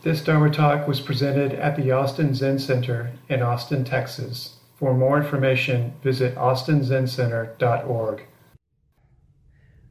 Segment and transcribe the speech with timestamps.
[0.00, 4.54] This Dharma talk was presented at the Austin Zen Center in Austin, Texas.
[4.76, 8.22] For more information, visit austinzencenter.org.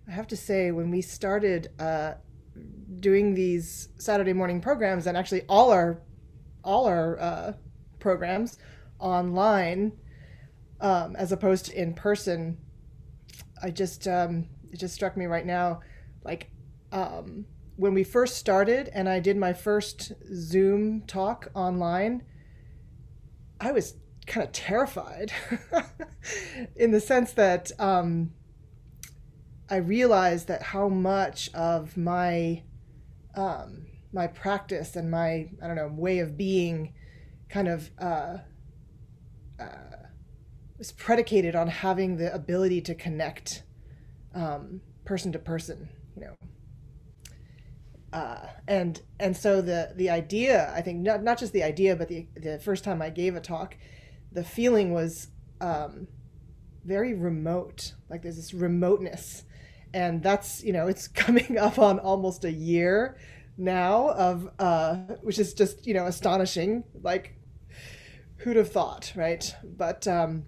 [0.07, 2.13] I have to say, when we started uh,
[3.01, 5.99] doing these Saturday morning programs, and actually all our
[6.63, 7.53] all our uh,
[7.99, 8.58] programs
[8.99, 9.92] online,
[10.79, 12.58] um, as opposed to in person,
[13.62, 15.81] I just um, it just struck me right now,
[16.23, 16.49] like
[16.94, 17.45] um,
[17.77, 22.23] when we first started, and I did my first Zoom talk online.
[23.62, 23.95] I was
[24.26, 25.31] kind of terrified,
[26.76, 28.32] in the sense that um,
[29.70, 32.63] I realized that how much of my
[33.35, 36.94] um, my practice and my I don't know way of being
[37.49, 38.38] kind of uh,
[39.59, 39.98] uh,
[40.77, 43.63] was predicated on having the ability to connect
[44.34, 46.35] um, person to person, you know.
[48.14, 52.08] Uh, and and so the the idea I think not not just the idea but
[52.08, 53.77] the the first time I gave a talk,
[54.32, 55.27] the feeling was
[55.60, 56.08] um,
[56.86, 57.94] very remote.
[58.10, 59.44] Like there's this remoteness
[59.94, 63.18] and that's you know it's coming up on almost a year
[63.58, 67.36] now of uh which is just you know astonishing like
[68.38, 70.45] who'd have thought right but um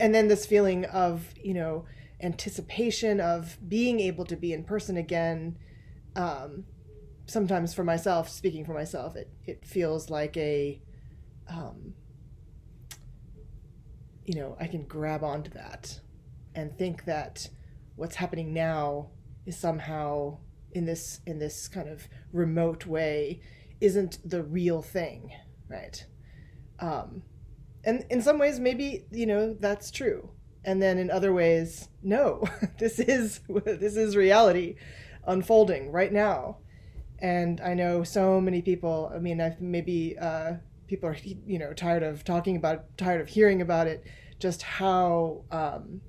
[0.00, 1.84] and then this feeling of you know
[2.20, 5.56] anticipation of being able to be in person again
[6.18, 6.64] um
[7.26, 10.80] sometimes for myself speaking for myself it it feels like a
[11.48, 11.94] um
[14.24, 16.00] you know i can grab onto that
[16.54, 17.48] and think that
[17.96, 19.08] what's happening now
[19.46, 20.36] is somehow
[20.72, 23.40] in this in this kind of remote way
[23.80, 25.32] isn't the real thing
[25.68, 26.04] right?
[26.80, 27.22] Um
[27.84, 30.30] and in some ways maybe you know that's true.
[30.64, 32.44] And then in other ways no
[32.78, 34.76] this is this is reality
[35.28, 36.58] unfolding right now.
[37.20, 40.52] And i know so many people i mean i've maybe uh
[40.86, 44.04] people are you know tired of talking about it, tired of hearing about it
[44.38, 46.00] just how um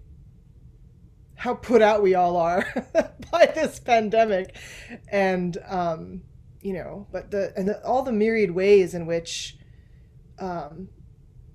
[1.40, 2.66] how put out we all are
[3.32, 4.58] by this pandemic.
[5.10, 6.22] And um,
[6.62, 9.58] you know but the and the, all the myriad ways in which
[10.38, 10.90] um,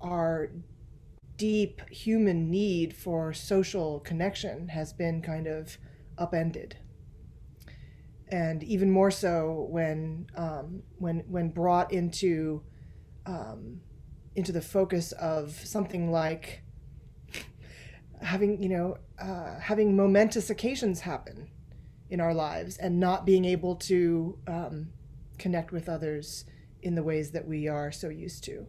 [0.01, 0.49] our
[1.37, 5.77] deep human need for social connection has been kind of
[6.17, 6.77] upended
[8.29, 12.63] and even more so when um, when when brought into
[13.25, 13.81] um,
[14.35, 16.63] into the focus of something like
[18.21, 21.49] having you know uh, having momentous occasions happen
[22.09, 24.87] in our lives and not being able to um,
[25.37, 26.45] connect with others
[26.81, 28.65] in the ways that we are so used to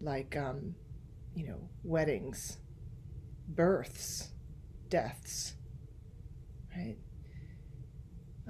[0.00, 0.74] like um,
[1.34, 2.58] you know weddings
[3.48, 4.30] births
[4.88, 5.54] deaths
[6.76, 6.96] right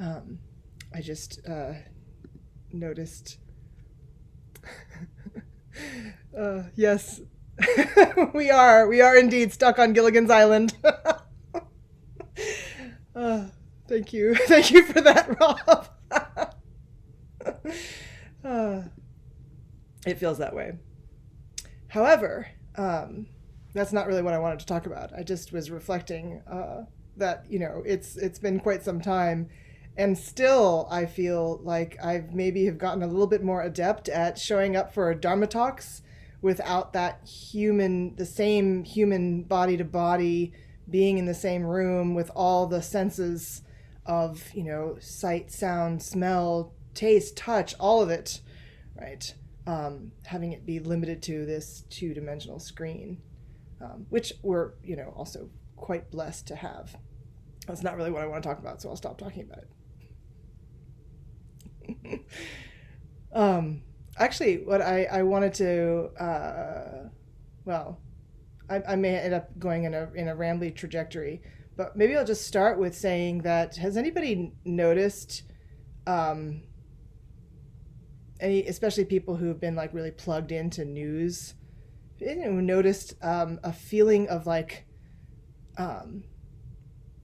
[0.00, 0.38] um,
[0.94, 1.72] i just uh,
[2.72, 3.38] noticed
[6.38, 7.20] uh, yes
[8.34, 8.86] we are.
[8.88, 10.74] We are indeed stuck on Gilligan's Island.
[13.14, 13.46] uh,
[13.88, 14.34] thank you.
[14.34, 15.88] Thank you for that, Rob.
[18.44, 18.82] uh,
[20.06, 20.72] it feels that way.
[21.88, 23.26] However, um,
[23.74, 25.12] that's not really what I wanted to talk about.
[25.16, 26.84] I just was reflecting uh,
[27.16, 29.48] that you know it's it's been quite some time,
[29.96, 34.38] and still I feel like I've maybe have gotten a little bit more adept at
[34.38, 36.02] showing up for Dharma talks
[36.42, 40.52] without that human, the same human body to body
[40.88, 43.62] being in the same room with all the senses
[44.06, 48.40] of, you know, sight, sound, smell, taste, touch, all of it,
[48.98, 49.34] right?
[49.66, 53.20] Um, having it be limited to this two dimensional screen,
[53.80, 56.96] um, which we're, you know, also quite blessed to have.
[57.66, 59.70] That's not really what I want to talk about, so I'll stop talking about it.
[63.32, 63.82] Um,
[64.18, 67.08] actually, what I, I wanted to, uh,
[67.64, 68.00] well,
[68.68, 71.42] I, I may end up going in a in a rambly trajectory,
[71.76, 75.42] but maybe I'll just start with saying that has anybody noticed,
[76.06, 76.62] um,
[78.38, 81.54] any especially people who have been like really plugged into news,
[82.22, 84.84] anyone noticed um, a feeling of like,
[85.78, 86.24] um,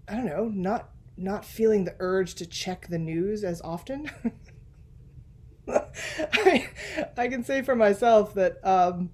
[0.08, 4.10] I don't know, not not feeling the urge to check the news as often.
[6.32, 6.68] I,
[7.16, 9.10] I can say for myself that um,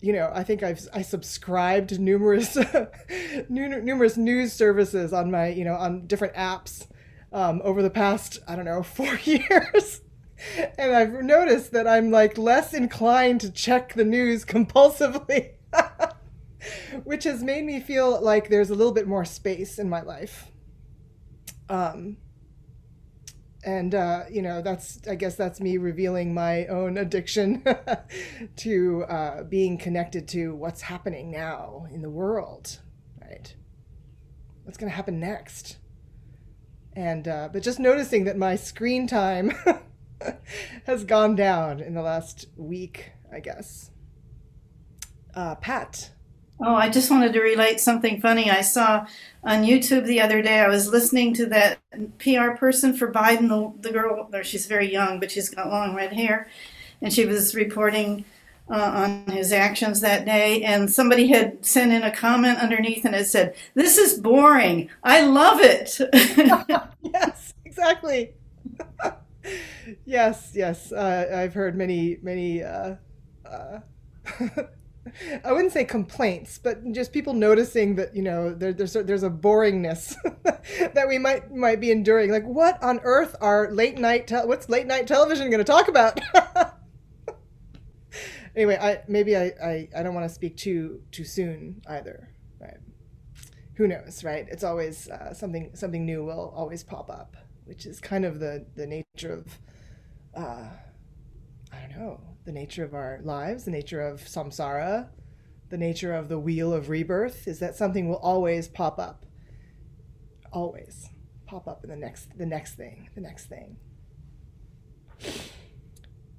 [0.00, 2.56] you know I think I've I subscribed numerous
[3.48, 6.86] numerous news services on my you know on different apps
[7.32, 10.02] um, over the past I don't know four years.
[10.76, 15.52] and I've noticed that I'm like less inclined to check the news compulsively,
[17.04, 20.48] which has made me feel like there's a little bit more space in my life.
[21.68, 22.16] Um,
[23.64, 27.64] and uh, you know that's I guess that's me revealing my own addiction
[28.56, 32.80] to uh, being connected to what's happening now in the world,
[33.20, 33.54] right?
[34.64, 35.78] What's going to happen next?
[36.94, 39.52] And uh, but just noticing that my screen time
[40.86, 43.90] has gone down in the last week, I guess.
[45.34, 46.10] Uh, Pat.
[46.60, 49.06] Oh, I just wanted to relate something funny I saw
[49.42, 50.60] on YouTube the other day.
[50.60, 51.80] I was listening to that
[52.18, 55.94] PR person for Biden, the, the girl, or she's very young, but she's got long
[55.96, 56.48] red hair,
[57.00, 58.24] and she was reporting
[58.70, 58.74] uh,
[59.26, 60.62] on his actions that day.
[60.62, 64.88] And somebody had sent in a comment underneath, and it said, "This is boring.
[65.02, 65.98] I love it."
[67.02, 68.34] yes, exactly.
[70.04, 70.92] yes, yes.
[70.92, 72.62] Uh, I've heard many, many.
[72.62, 72.96] Uh,
[73.44, 73.80] uh
[75.44, 79.30] I wouldn't say complaints, but just people noticing that you know there, there's there's a
[79.30, 80.14] boringness
[80.94, 82.30] that we might might be enduring.
[82.30, 84.28] Like, what on earth are late night?
[84.28, 86.20] Te- what's late night television going to talk about?
[88.56, 92.28] anyway, I maybe I I, I don't want to speak too too soon either.
[92.60, 92.78] Right?
[93.74, 94.22] Who knows?
[94.22, 94.46] Right?
[94.48, 98.66] It's always uh, something something new will always pop up, which is kind of the
[98.76, 99.58] the nature of.
[100.34, 100.68] Uh,
[101.72, 105.08] I don't know the nature of our lives, the nature of samsara,
[105.70, 109.24] the nature of the wheel of rebirth is that something will always pop up.
[110.52, 111.08] Always
[111.46, 113.78] pop up in the next the next thing, the next thing.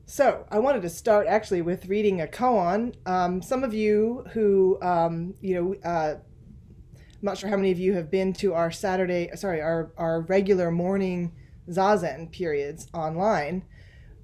[0.06, 2.94] So I wanted to start actually with reading a koan.
[3.08, 6.16] Um, some of you who um, you know, uh,
[6.96, 10.22] I'm not sure how many of you have been to our Saturday, sorry, our our
[10.22, 11.32] regular morning
[11.70, 13.64] zazen periods online.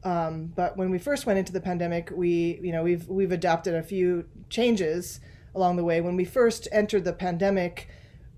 [0.04, 3.76] Um, but when we first went into the pandemic, we, you know, we've we've adopted
[3.76, 5.20] a few changes
[5.54, 6.00] along the way.
[6.02, 7.90] When we first entered the pandemic,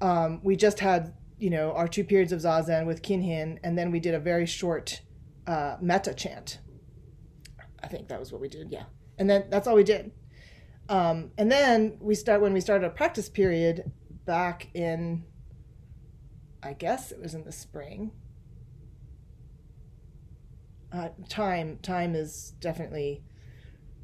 [0.01, 3.91] um, we just had, you know, our two periods of zazen with kinhin, and then
[3.91, 5.01] we did a very short
[5.45, 6.59] uh, metta chant.
[7.83, 8.85] I think that was what we did, yeah.
[9.17, 10.11] And then that's all we did.
[10.89, 13.91] Um, and then we start when we started a practice period
[14.25, 15.25] back in,
[16.63, 18.11] I guess it was in the spring
[20.91, 23.23] uh, time time is definitely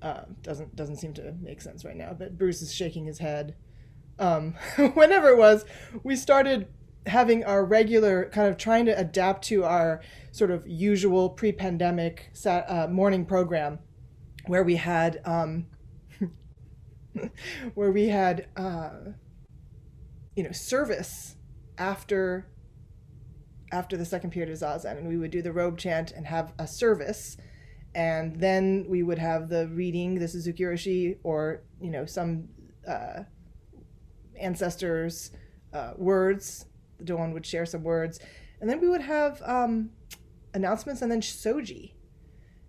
[0.01, 2.13] uh, doesn't doesn't seem to make sense right now.
[2.13, 3.56] But Bruce is shaking his head.
[4.19, 4.54] Um,
[4.94, 5.66] whenever it was,
[6.04, 6.68] we started
[7.06, 10.01] having our regular kind of trying to adapt to our
[10.31, 13.80] sort of usual pre-pandemic uh, morning program,
[14.45, 15.68] where we had um,
[17.74, 18.92] where we had uh,
[20.36, 21.36] you know service
[21.78, 22.48] after
[23.72, 26.54] after the second period of zazen, and we would do the robe chant and have
[26.60, 27.38] a service,
[27.96, 32.48] and then we would have the reading the Suzuki Roshi or you know some
[32.88, 33.24] uh,
[34.40, 35.31] ancestors'
[35.74, 36.66] uh, words.
[36.98, 38.19] The Doan would share some words,
[38.62, 39.92] and then we would have um,
[40.54, 41.94] announcements and then soji.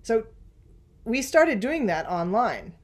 [0.03, 0.25] So
[1.05, 2.75] we started doing that online,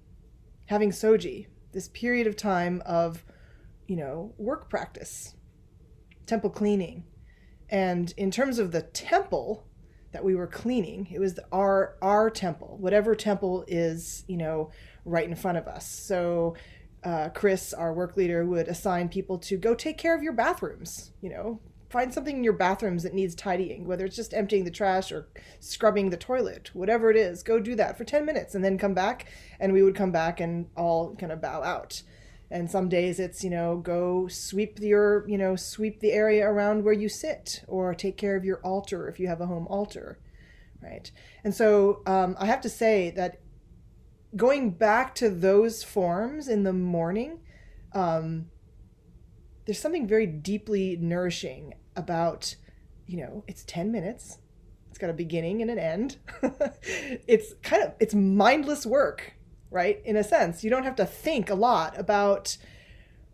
[0.66, 1.46] having soji.
[1.72, 3.24] This period of time of,
[3.86, 5.34] you know, work practice,
[6.24, 7.04] temple cleaning,
[7.70, 9.64] and in terms of the temple
[10.12, 14.70] that we were cleaning, it was our our temple, whatever temple is, you know,
[15.04, 15.88] right in front of us.
[15.88, 16.54] So
[17.02, 21.10] uh, Chris, our work leader, would assign people to go take care of your bathrooms.
[21.20, 24.70] You know, find something in your bathrooms that needs tidying, whether it's just emptying the
[24.70, 25.28] trash or
[25.58, 27.42] scrubbing the toilet, whatever it is.
[27.42, 29.26] Go do that for ten minutes, and then come back.
[29.58, 32.02] And we would come back and all kind of bow out
[32.50, 36.84] and some days it's you know go sweep your you know sweep the area around
[36.84, 40.18] where you sit or take care of your altar if you have a home altar
[40.82, 41.10] right?
[41.44, 43.40] And so um, i have to say that
[44.36, 47.40] going back to those forms in the morning
[47.94, 48.46] um,
[49.64, 52.56] there's something very deeply nourishing about
[53.06, 54.38] you know it's 10 minutes.
[54.90, 56.18] It's got a beginning and an end.
[57.26, 59.33] It's kind of it's mindless work
[59.74, 60.00] right?
[60.04, 62.56] In a sense, you don't have to think a lot about,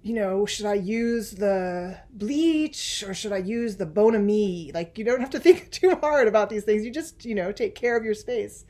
[0.02, 4.72] you know, should I use the bleach or should I use the Bon Ami?
[4.72, 6.84] Like, you don't have to think too hard about these things.
[6.84, 8.64] You just, you know, take care of your space.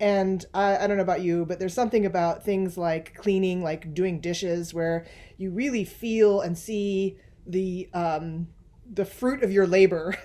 [0.00, 3.94] And I, I don't know about you, but there's something about things like cleaning, like
[3.94, 5.06] doing dishes, where
[5.38, 7.16] you really feel and see
[7.46, 8.48] the um,
[8.92, 10.16] the fruit of your labor.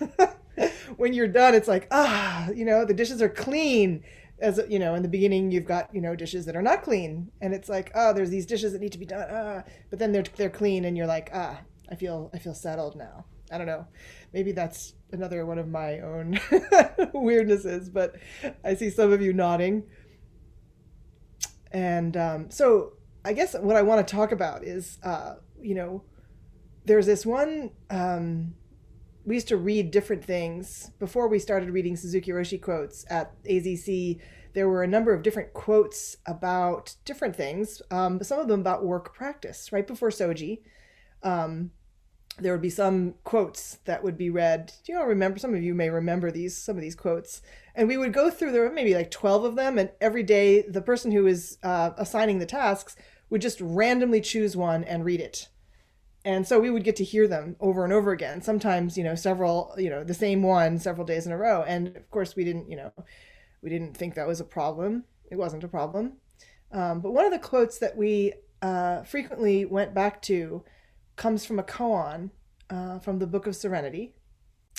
[0.98, 4.04] when you're done, it's like ah, you know, the dishes are clean
[4.42, 7.32] as you know in the beginning you've got you know dishes that are not clean
[7.42, 9.64] and it's like oh there's these dishes that need to be done ah.
[9.90, 11.60] but then they're they're clean and you're like ah
[11.92, 13.26] i feel i feel settled now.
[13.52, 13.88] I don't know.
[14.32, 16.34] Maybe that's another one of my own
[17.16, 18.16] weirdnesses but
[18.64, 19.84] i see some of you nodding.
[21.72, 22.94] And um, so
[23.26, 26.04] i guess what i want to talk about is uh, you know
[26.86, 28.56] there's this one um,
[29.30, 34.20] we used to read different things before we started reading Suzuki Roshi quotes at AZC.
[34.56, 37.80] There were a number of different quotes about different things.
[37.92, 39.72] Um, some of them about work practice.
[39.72, 40.62] Right before Soji,
[41.22, 41.70] um,
[42.40, 44.74] there would be some quotes that would be read.
[44.84, 45.38] Do you all remember?
[45.38, 46.58] Some of you may remember these.
[46.58, 47.44] Some of these quotes,
[47.76, 48.52] and we would go through.
[48.52, 51.92] There were maybe like twelve of them, and every day the person who was uh,
[51.98, 52.96] assigning the tasks
[53.30, 55.50] would just randomly choose one and read it
[56.26, 59.16] and so we would get to hear them over and over again sometimes you know
[59.16, 61.64] several you know the same one several days in a row.
[61.64, 62.92] And of course we didn't you know
[63.62, 65.06] we didn't think that was a problem.
[65.32, 66.14] It wasn't a problem.
[66.72, 70.64] Um, but one of the quotes that we uh, frequently went back to
[71.16, 72.32] comes from a koan
[72.70, 74.14] uh, from the book of serenity.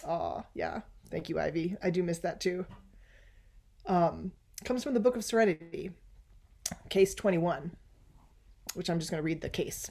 [0.07, 0.83] Oh yeah.
[1.11, 1.77] Thank you ivy.
[1.83, 2.67] I do miss that too.
[3.87, 4.33] Um,
[4.65, 5.91] comes from the book of serenity
[6.89, 7.73] case 21
[8.75, 9.91] which i'm just going to read the case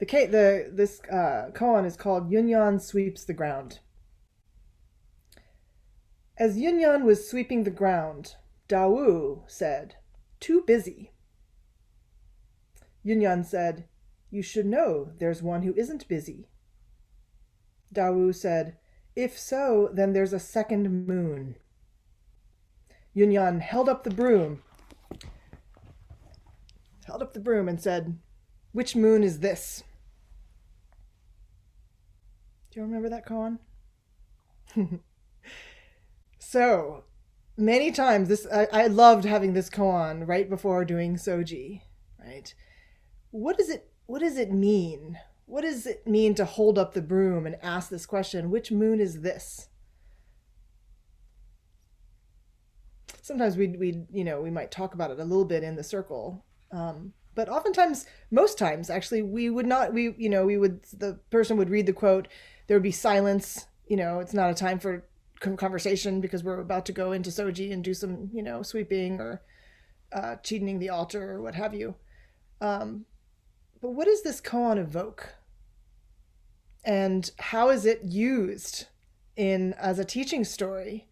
[0.00, 3.80] the the this uh, koan is called Yunyan sweeps the ground.
[6.38, 9.96] As Yunyan was sweeping the ground, Dawu said,
[10.40, 11.12] "Too busy."
[13.04, 13.88] Yunyan said,
[14.30, 16.48] "You should know there's one who isn't busy."
[17.92, 18.78] Dawu said,
[19.14, 21.56] "If so, then there's a second moon."
[23.14, 24.62] Yunyan held up the broom,
[27.04, 28.18] held up the broom and said,
[28.72, 29.82] "Which moon is this?"
[32.70, 33.58] Do you remember that koan?
[36.38, 37.04] so
[37.56, 41.82] many times this I, I loved having this koan right before doing soji,
[42.24, 42.54] right?
[43.32, 45.18] What does it what does it mean?
[45.46, 49.00] What does it mean to hold up the broom and ask this question, which moon
[49.00, 49.68] is this?
[53.20, 55.82] Sometimes we we you know, we might talk about it a little bit in the
[55.82, 56.44] circle.
[56.70, 61.18] Um, but oftentimes most times actually we would not we you know we would the
[61.30, 62.28] person would read the quote
[62.70, 63.66] there would be silence.
[63.88, 65.04] You know, it's not a time for
[65.40, 69.42] conversation because we're about to go into soji and do some, you know, sweeping or
[70.12, 71.96] uh, cheating the altar or what have you.
[72.60, 73.06] Um,
[73.82, 75.34] but what does this koan evoke?
[76.84, 78.86] And how is it used
[79.34, 81.08] in as a teaching story?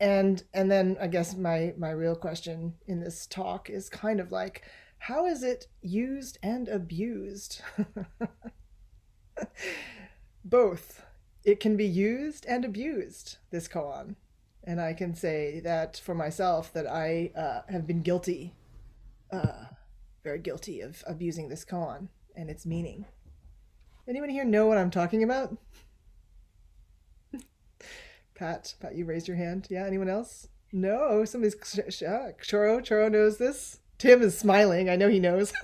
[0.00, 4.32] And and then I guess my my real question in this talk is kind of
[4.32, 4.62] like,
[4.96, 7.60] how is it used and abused?
[10.44, 11.02] both.
[11.44, 14.16] It can be used and abused, this koan.
[14.62, 18.54] And I can say that for myself that I uh, have been guilty,
[19.30, 19.64] uh,
[20.22, 23.04] very guilty of abusing this koan and its meaning.
[24.08, 25.56] Anyone here know what I'm talking about?
[28.34, 29.66] Pat, Pat, you raised your hand.
[29.70, 30.48] Yeah, anyone else?
[30.72, 32.34] No, somebody's Choro.
[32.40, 33.80] Choro knows this.
[33.98, 34.90] Tim is smiling.
[34.90, 35.52] I know he knows.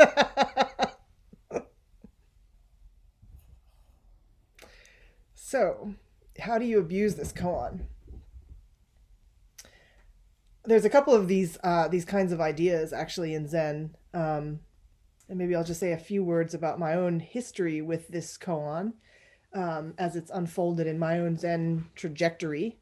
[5.50, 5.95] So,
[6.38, 7.87] how do you abuse this koan?
[10.64, 14.61] There's a couple of these uh, these kinds of ideas actually in Zen, um,
[15.28, 18.92] and maybe I'll just say a few words about my own history with this koan
[19.52, 22.78] um, as it's unfolded in my own Zen trajectory.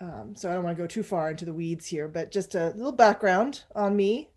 [0.00, 2.56] Um, so I don't want to go too far into the weeds here, but just
[2.56, 4.30] a little background on me,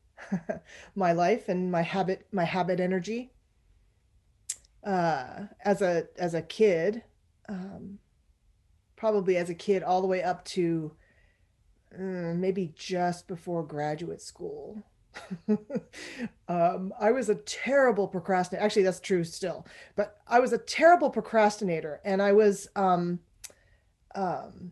[0.96, 3.32] my life, and my habit my habit energy
[4.88, 7.04] uh, as a as a kid,
[7.50, 8.00] um,
[8.96, 10.94] probably as a kid all the way up to
[11.94, 14.82] uh, maybe just before graduate school.
[16.48, 18.64] um, I was a terrible procrastinator.
[18.64, 19.68] Actually, that's true still,
[19.98, 22.70] but I was a terrible procrastinator, and I was.
[22.76, 23.20] Um,
[24.16, 24.72] um,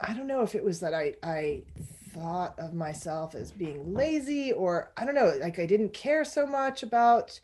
[0.00, 1.62] I don't know if it was that I I
[2.12, 6.46] thought of myself as being lazy, or I don't know, like I didn't care so
[6.46, 7.40] much about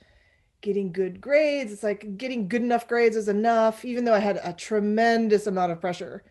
[0.62, 1.72] getting good grades.
[1.72, 5.72] It's like getting good enough grades is enough, even though I had a tremendous amount
[5.72, 6.24] of pressure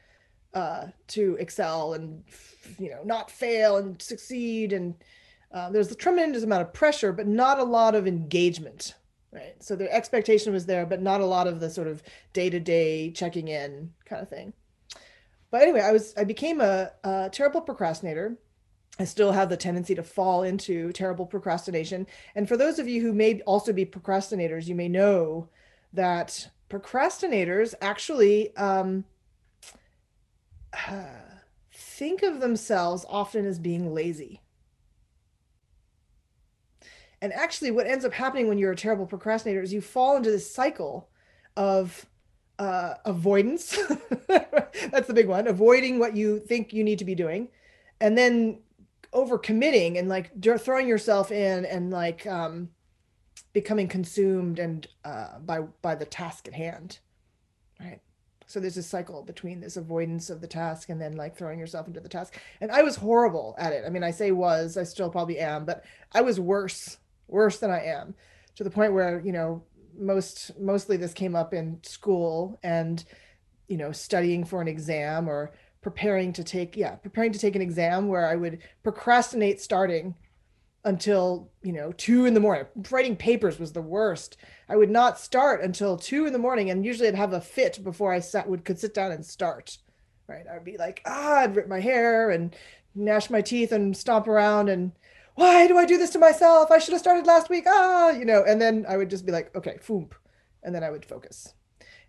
[0.54, 2.24] uh, to excel and
[2.80, 4.74] you know not fail and succeed.
[4.74, 4.96] And
[5.54, 8.96] uh, there's a tremendous amount of pressure, but not a lot of engagement.
[9.32, 9.56] Right.
[9.60, 12.60] So the expectation was there, but not a lot of the sort of day to
[12.60, 14.52] day checking in kind of thing.
[15.52, 18.38] But anyway, I was I became a, a terrible procrastinator
[19.02, 22.08] I still have the tendency to fall into terrible procrastination.
[22.36, 25.50] And for those of you who may also be procrastinators, you may know
[25.94, 29.06] that procrastinators actually um,
[31.74, 34.42] think of themselves often as being lazy.
[37.22, 40.32] And actually, what ends up happening when you're a terrible procrastinator is you fall into
[40.32, 41.08] this cycle
[41.56, 42.06] of
[42.58, 43.78] uh, avoidance.
[44.28, 47.50] That's the big one avoiding what you think you need to be doing.
[48.00, 48.60] And then
[49.14, 52.70] over committing and like throwing yourself in and like um
[53.54, 57.00] becoming consumed and uh, by by the task at hand
[57.80, 58.00] right?
[58.46, 61.88] So there's a cycle between this avoidance of the task and then like throwing yourself
[61.88, 62.38] into the task.
[62.60, 63.84] And i was horrible at it.
[63.86, 67.72] I mean i say was i still probably am but i was worse worse than
[67.72, 68.14] i am
[68.56, 69.64] to the point where you know
[69.98, 73.04] most mostly this came up in school and
[73.68, 75.52] you know studying for an exam or
[75.82, 80.16] preparing to take yeah preparing to take an exam where i would procrastinate starting
[80.84, 82.66] until you know two in the morning.
[82.90, 84.38] Writing papers was the worst.
[84.68, 87.84] I would not start until two in the morning and usually i'd have a fit
[87.84, 89.78] before i sat would could sit down and start
[90.28, 90.46] right?
[90.50, 92.56] I would be like ah i'd rip my hair and
[92.96, 94.94] gnash my teeth and stomp around and
[95.36, 96.72] why do i do this to myself?
[96.72, 97.66] I should have started last week.
[97.68, 100.14] Ah you know and then i would just be like okay foomp
[100.64, 101.54] and then i would focus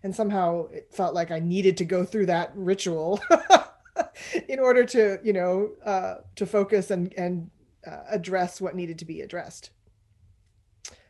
[0.03, 3.19] and somehow it felt like i needed to go through that ritual
[4.47, 7.49] in order to you know uh, to focus and and
[7.85, 9.71] uh, address what needed to be addressed.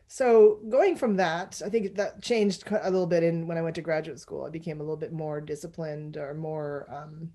[0.06, 3.74] So going from that, I think that changed a little bit in when I went
[3.76, 4.44] to graduate school.
[4.44, 7.30] I became a little bit more disciplined or more, um,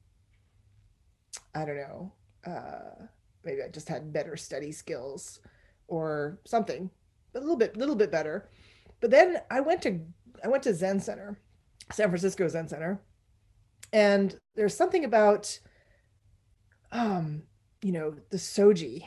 [1.53, 2.13] I don't know,
[2.45, 3.05] uh,
[3.43, 5.41] maybe I just had better study skills
[5.87, 6.89] or something,
[7.35, 8.49] a little bit, little bit better.
[9.01, 9.99] But then I went to
[10.43, 11.37] I went to Zen Center,
[11.91, 13.01] San Francisco Zen Center,
[13.91, 15.59] and there's something about,
[16.91, 17.43] um,
[17.81, 19.03] you know, the soji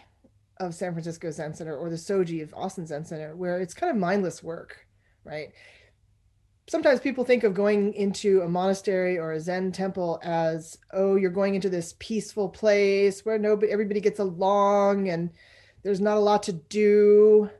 [0.58, 3.90] of San Francisco Zen Center or the Soji of Austin Zen Center, where it's kind
[3.90, 4.86] of mindless work,
[5.24, 5.48] right?
[6.68, 11.30] Sometimes people think of going into a monastery or a Zen temple as, oh, you're
[11.30, 15.30] going into this peaceful place where nobody, everybody gets along and
[15.82, 17.50] there's not a lot to do,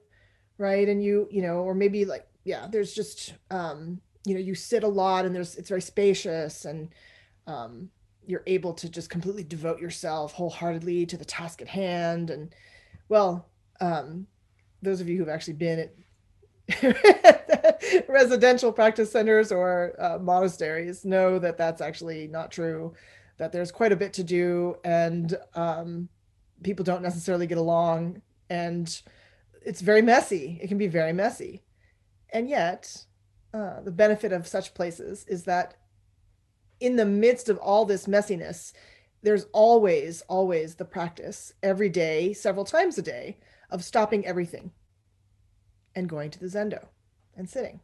[0.57, 0.89] right?
[0.89, 4.85] And you, you know, or maybe like, yeah, there's just, um, you know, you sit
[4.85, 6.91] a lot and there's, it's very spacious and,
[7.47, 7.91] um,
[8.27, 12.55] you're able to just completely devote yourself wholeheartedly to the task at hand and
[13.09, 13.49] well,
[13.81, 14.27] um,
[14.81, 15.93] those of you who've actually been at
[18.09, 22.95] residential practice centers or uh, monasteries know that that's actually not true,
[23.39, 26.09] that there's quite a bit to do and um,
[26.63, 29.03] people don't necessarily get along and
[29.65, 30.59] it's very messy.
[30.63, 31.63] It can be very messy.
[32.33, 33.05] And yet,
[33.55, 35.75] uh, the benefit of such places is that
[36.81, 38.73] in the midst of all this messiness,
[39.23, 43.39] there's always, always the practice every day, several times a day,
[43.71, 44.73] of stopping everything
[45.95, 46.87] and going to the zendo
[47.37, 47.81] and sitting.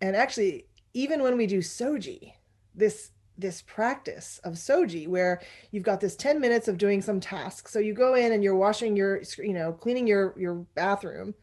[0.00, 2.32] And actually, even when we do soji,
[2.74, 7.66] this this practice of soji where you've got this 10 minutes of doing some task
[7.66, 11.34] so you go in and you're washing your you know cleaning your your bathroom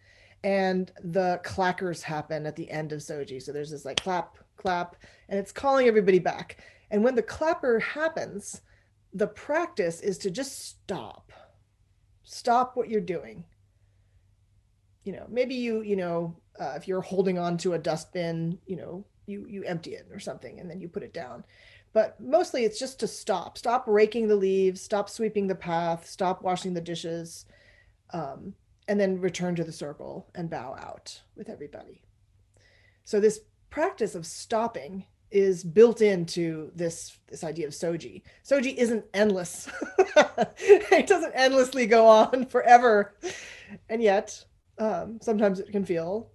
[0.44, 4.96] and the clackers happen at the end of soji so there's this like clap clap
[5.28, 6.58] and it's calling everybody back
[6.92, 8.62] and when the clapper happens,
[9.14, 11.32] the practice is to just stop.
[12.24, 13.44] Stop what you're doing.
[15.04, 18.76] You know, maybe you, you know, uh, if you're holding on to a dustbin, you
[18.76, 21.44] know, you you empty it or something and then you put it down.
[21.94, 23.58] But mostly it's just to stop.
[23.58, 27.46] Stop raking the leaves, stop sweeping the path, stop washing the dishes,
[28.14, 28.54] um,
[28.90, 32.02] and then return to the circle and bow out with everybody.
[33.06, 38.24] So this practice of stopping is built into this this idea of soji.
[38.44, 39.70] Soji isn't endless.
[40.18, 43.14] it doesn't endlessly go on forever.
[43.88, 44.44] And yet,
[44.80, 46.32] um, sometimes it can feel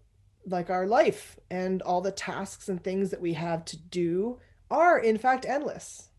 [0.47, 4.39] like our life and all the tasks and things that we have to do
[4.71, 6.11] are in fact endless.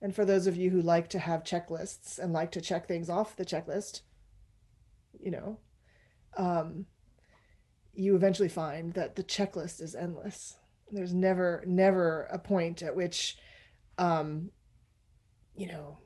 [0.00, 3.10] And for those of you who like to have checklists and like to check things
[3.10, 4.02] off the checklist,
[5.26, 5.58] you know,
[6.36, 6.86] um,
[7.94, 10.56] you eventually find that the checklist is endless.
[10.92, 13.36] There's never never a point at which
[13.98, 14.50] um
[15.56, 15.98] you know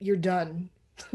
[0.00, 0.68] you're done.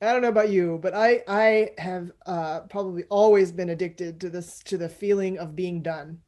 [0.00, 4.30] I don't know about you, but I I have uh, probably always been addicted to
[4.30, 6.20] this to the feeling of being done,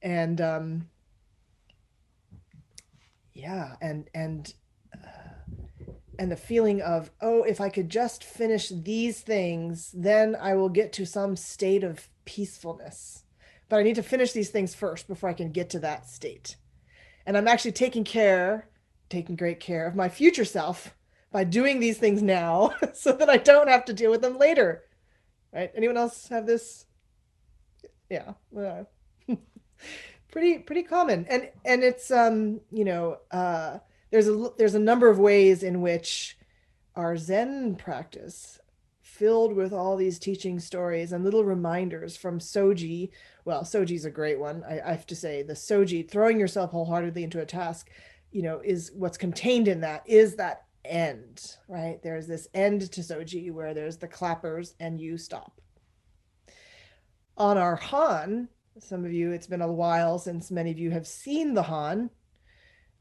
[0.00, 0.88] and um,
[3.34, 4.54] yeah, and and
[6.18, 10.68] and the feeling of oh, if I could just finish these things, then I will
[10.68, 13.24] get to some state of peacefulness.
[13.68, 16.56] But I need to finish these things first before I can get to that state.
[17.26, 18.68] And I'm actually taking care,
[19.08, 20.94] taking great care of my future self
[21.32, 24.84] by doing these things now so that I don't have to deal with them later.
[25.52, 25.70] Right?
[25.74, 26.86] Anyone else have this?
[28.08, 28.34] Yeah.
[30.30, 31.26] Pretty pretty common.
[31.30, 33.78] And and it's um, you know, uh
[34.16, 36.38] there's a there's a number of ways in which
[36.94, 38.58] our zen practice
[39.02, 43.10] filled with all these teaching stories and little reminders from Soji.
[43.44, 44.64] Well, Soji's a great one.
[44.66, 47.90] I, I have to say, the Soji, throwing yourself wholeheartedly into a task,
[48.30, 52.02] you know, is what's contained in that is that end, right?
[52.02, 55.60] There's this end to Soji where there's the clappers and you stop.
[57.36, 58.48] On our Han,
[58.78, 62.08] some of you, it's been a while since many of you have seen the Han.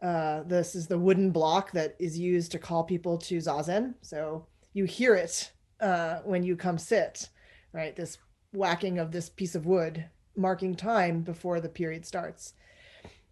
[0.06, 3.96] Uh, this is the wooden block that is used to call people to Zazen.
[4.02, 7.30] So you hear it uh, when you come sit,
[7.74, 7.96] right?
[7.96, 8.20] This
[8.54, 12.54] whacking of this piece of wood, marking time before the period starts.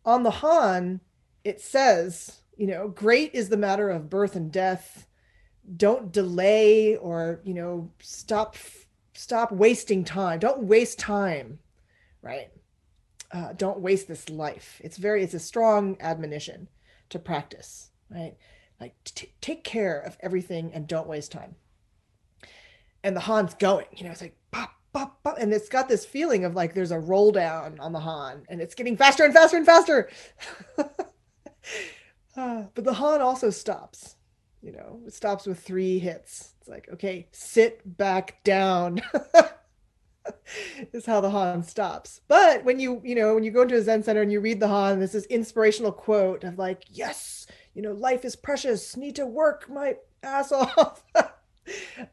[0.03, 0.99] On the Han,
[1.43, 5.05] it says, you know, great is the matter of birth and death.
[5.77, 8.57] Don't delay or, you know, stop
[9.13, 10.39] stop wasting time.
[10.39, 11.59] Don't waste time,
[12.23, 12.49] right?
[13.33, 14.79] Uh, don't waste this life.
[14.83, 16.69] It's very, it's a strong admonition
[17.09, 18.35] to practice, right?
[18.79, 21.55] Like t- take care of everything and don't waste time.
[23.03, 26.05] And the Han's going, you know, it's like pop, pop, pop, and it's got this
[26.05, 29.33] feeling of like there's a roll down on the Han, and it's getting faster and
[29.33, 30.09] faster and faster.
[32.37, 34.15] uh, but the Han also stops.
[34.61, 36.53] You know, it stops with three hits.
[36.59, 39.01] It's like, okay, sit back down.
[40.93, 42.21] is how the Han stops.
[42.27, 44.59] But when you, you know, when you go into a Zen center and you read
[44.59, 49.15] the Han, this is inspirational quote of like, yes, you know, life is precious, need
[49.15, 51.03] to work my ass off.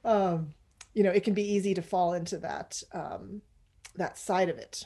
[0.04, 0.54] um,
[0.94, 3.42] you know, it can be easy to fall into that um,
[3.96, 4.85] that side of it.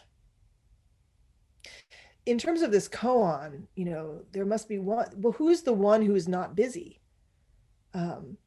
[2.27, 5.09] In terms of this koan, you know, there must be one.
[5.17, 7.01] Well, who's the one who's not busy?
[7.93, 8.39] Um,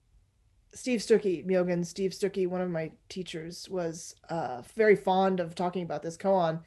[0.74, 5.84] Steve Stucky, Myogen Steve Stucky, one of my teachers, was uh, very fond of talking
[5.84, 6.62] about this koan.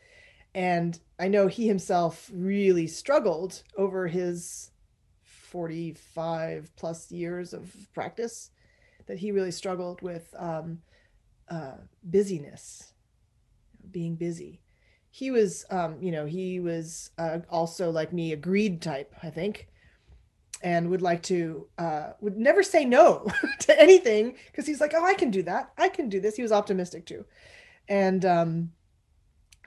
[0.54, 4.70] And I know he himself really struggled over his
[5.22, 8.50] 45 plus years of practice,
[9.06, 10.80] that he really struggled with um,
[11.48, 12.92] uh, busyness,
[13.90, 14.60] being busy.
[15.10, 19.30] He was, um, you know, he was uh, also like me, a greed type, I
[19.30, 19.68] think
[20.62, 23.26] and would like to uh, would never say no
[23.60, 25.72] to anything because he's like oh i can do that.
[25.78, 26.36] I can do this.
[26.36, 27.24] He was optimistic too.
[27.88, 28.72] And um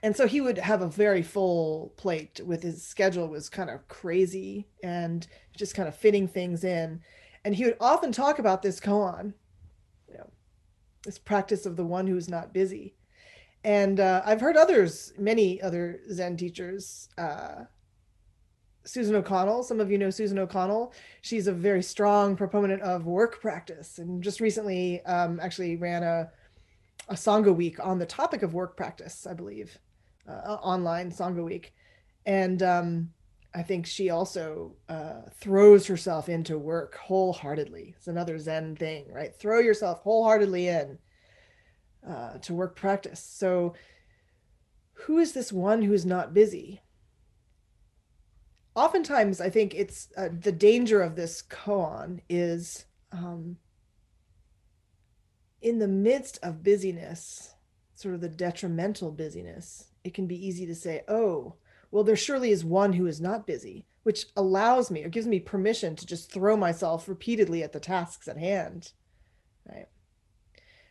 [0.01, 3.87] and so he would have a very full plate with his schedule was kind of
[3.87, 5.25] crazy and
[5.55, 6.99] just kind of fitting things in.
[7.45, 9.33] And he would often talk about this koan
[10.09, 10.29] you know
[11.03, 12.95] this practice of the one who's not busy.
[13.63, 17.63] And uh, i've heard others many other zen teachers uh,
[18.85, 19.63] Susan O'Connell.
[19.63, 20.93] Some of you know Susan O'Connell.
[21.21, 26.29] She's a very strong proponent of work practice, and just recently, um, actually ran a
[27.09, 29.27] a Sangha week on the topic of work practice.
[29.27, 29.77] I believe
[30.27, 31.73] uh, online Sangha week,
[32.25, 33.09] and um,
[33.55, 37.93] I think she also uh, throws herself into work wholeheartedly.
[37.97, 39.35] It's another Zen thing, right?
[39.35, 40.97] Throw yourself wholeheartedly in
[42.07, 43.19] uh, to work practice.
[43.19, 43.73] So,
[44.93, 46.82] who is this one who is not busy?
[48.75, 53.57] Oftentimes I think it's uh, the danger of this koan is um,
[55.61, 57.55] in the midst of busyness,
[57.95, 61.55] sort of the detrimental busyness, it can be easy to say, oh,
[61.89, 65.39] well, there surely is one who is not busy, which allows me or gives me
[65.39, 68.91] permission to just throw myself repeatedly at the tasks at hand.
[69.65, 69.87] Right.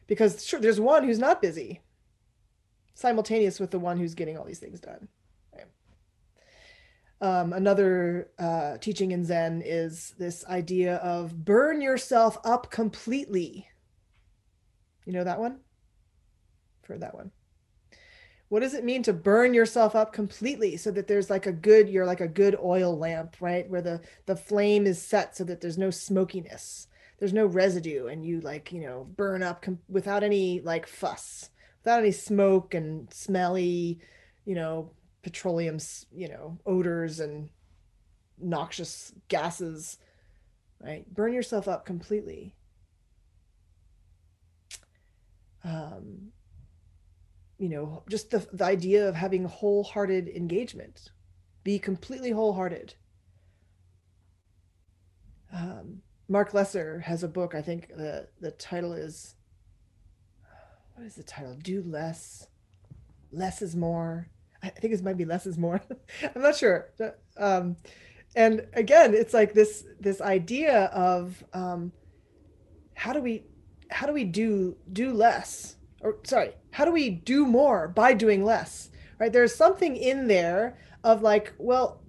[0.07, 1.83] Because sure, there's one who's not busy,
[2.95, 5.09] simultaneous with the one who's getting all these things done.
[7.23, 13.69] Um, another uh, teaching in Zen is this idea of burn yourself up completely.
[15.07, 15.61] You know that one?
[16.83, 17.31] I've heard that one.
[18.49, 21.89] What does it mean to burn yourself up completely so that there's like a good,
[21.89, 23.71] you're like a good oil lamp, right?
[23.71, 26.89] Where the, the flame is set so that there's no smokiness,
[27.21, 31.51] there's no residue, and you like, you know, burn up com- without any like fuss,
[31.85, 34.01] without any smoke and smelly,
[34.45, 34.91] you know,
[35.23, 35.79] petroleum,
[36.13, 37.49] you know, odors and
[38.39, 39.99] noxious gases,
[40.81, 41.13] right?
[41.13, 42.55] Burn yourself up completely.
[45.65, 46.33] Um,
[47.59, 51.11] you know, just the, the idea of having wholehearted engagement,
[51.63, 52.95] be completely wholehearted.
[55.53, 57.55] Um, Marc Lesser has a book.
[57.55, 59.35] I think the the title is
[60.95, 61.55] what is the title?
[61.55, 62.49] Do less.
[63.31, 64.29] Less is more.
[64.63, 65.81] I think this might be less is more.
[66.35, 66.91] I'm not sure.
[67.37, 67.77] Um,
[68.35, 71.93] and again, it's like this this idea of um,
[72.95, 73.45] how do we
[73.91, 75.77] how do we do do less?
[76.01, 78.91] Or sorry how do we do more by doing less?
[79.19, 79.33] Right?
[79.33, 82.01] There's something in there of like well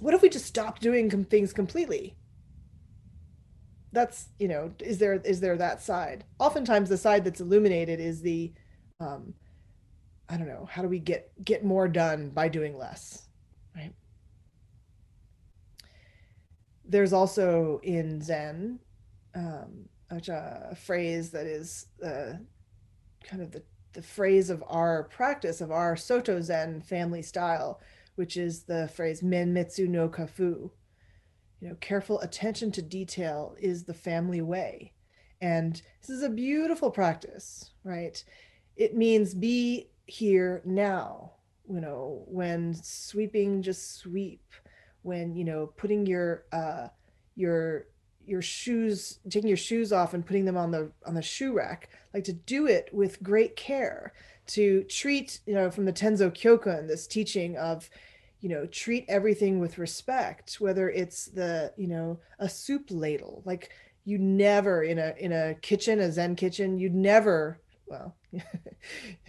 [0.00, 2.16] what if we just stop doing things completely?
[3.92, 6.24] That's you know is there is there that side?
[6.40, 8.52] Oftentimes the side that's illuminated is the
[8.98, 9.34] um,
[10.32, 13.28] I don't know, how do we get get more done by doing less?
[13.76, 13.92] Right?
[16.92, 18.78] there's also in Zen
[19.34, 20.20] um, a,
[20.70, 22.34] a phrase that is uh,
[23.24, 23.62] kind of the,
[23.94, 27.80] the phrase of our practice of our Soto Zen family style,
[28.16, 30.70] which is the phrase Menmitsu no Kafu.
[31.60, 34.92] You know, careful attention to detail is the family way.
[35.40, 38.22] And this is a beautiful practice, right?
[38.76, 41.32] It means be here now.
[41.68, 44.42] You know, when sweeping, just sweep.
[45.02, 46.88] When, you know, putting your uh
[47.34, 47.86] your
[48.26, 51.88] your shoes taking your shoes off and putting them on the on the shoe rack
[52.14, 54.12] like to do it with great care
[54.46, 57.88] to treat you know from the tenzo kyokun this teaching of
[58.40, 63.70] you know treat everything with respect whether it's the you know a soup ladle like
[64.04, 68.16] you never in a in a kitchen a zen kitchen you'd never well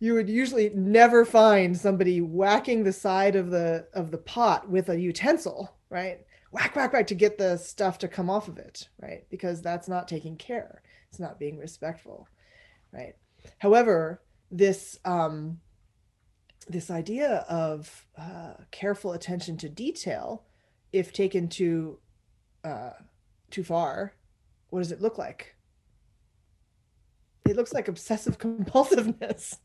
[0.00, 4.88] you would usually never find somebody whacking the side of the of the pot with
[4.88, 6.20] a utensil right
[6.56, 9.28] whack, whack, whack to get the stuff to come off of it, right?
[9.30, 10.82] Because that's not taking care.
[11.10, 12.28] It's not being respectful,
[12.92, 13.14] right?
[13.58, 15.60] However, this um,
[16.68, 20.44] this idea of uh, careful attention to detail,
[20.92, 21.98] if taken too
[22.64, 22.92] uh,
[23.50, 24.14] too far,
[24.70, 25.55] what does it look like?
[27.48, 29.58] It looks like obsessive compulsiveness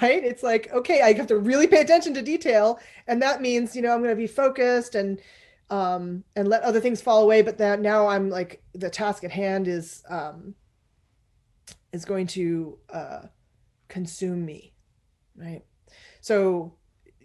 [0.00, 3.76] right it's like okay i have to really pay attention to detail and that means
[3.76, 5.20] you know i'm going to be focused and
[5.72, 7.40] um, and let other things fall away.
[7.40, 10.54] But that now I'm like the task at hand is um,
[11.92, 13.22] is going to uh,
[13.88, 14.74] consume me,
[15.34, 15.62] right?
[16.20, 16.74] So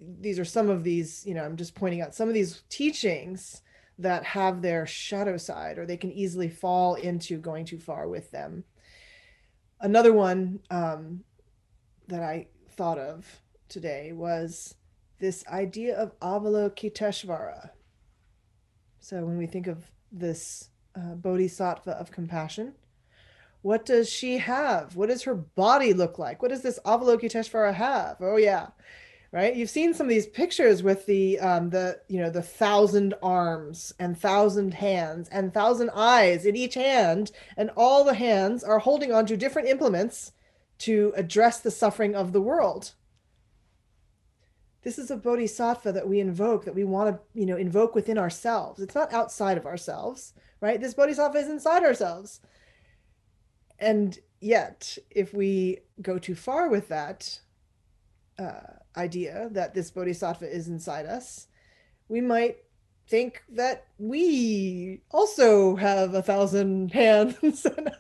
[0.02, 1.26] these are some of these.
[1.26, 3.62] You know, I'm just pointing out some of these teachings
[4.00, 8.32] that have their shadow side, or they can easily fall into going too far with
[8.32, 8.64] them.
[9.80, 11.24] Another one um,
[12.08, 14.76] that I thought of today was
[15.20, 17.72] this idea of Avalokiteshvara,
[19.00, 22.74] so when we think of this uh, bodhisattva of compassion,
[23.62, 24.96] what does she have?
[24.96, 26.42] What does her body look like?
[26.42, 28.18] What does this Avalokiteshvara have?
[28.20, 28.68] Oh yeah,
[29.32, 29.56] right.
[29.56, 33.94] You've seen some of these pictures with the um, the you know the thousand arms
[34.00, 39.12] and thousand hands and thousand eyes in each hand, and all the hands are holding
[39.12, 40.32] onto different implements
[40.80, 42.94] to address the suffering of the world.
[44.84, 48.18] This is a bodhisattva that we invoke that we want to you know invoke within
[48.18, 48.82] ourselves.
[48.82, 50.80] It's not outside of ourselves right?
[50.80, 52.42] This bodhisattva is inside ourselves.
[53.80, 57.40] And yet if we go too far with that
[58.40, 61.48] uh, idea that this bodhisattva is inside us
[62.10, 62.58] we might
[63.08, 67.92] think that we also have a thousand hands and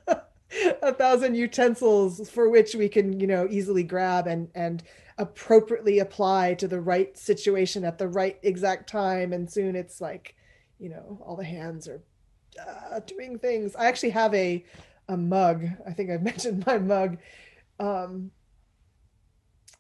[0.81, 4.83] a thousand utensils for which we can you know easily grab and and
[5.17, 9.33] appropriately apply to the right situation at the right exact time.
[9.33, 10.35] And soon it's like
[10.79, 12.01] you know all the hands are
[12.59, 13.75] uh, doing things.
[13.75, 14.63] I actually have a
[15.09, 15.65] a mug.
[15.87, 17.17] I think i've mentioned my mug.
[17.79, 18.31] Um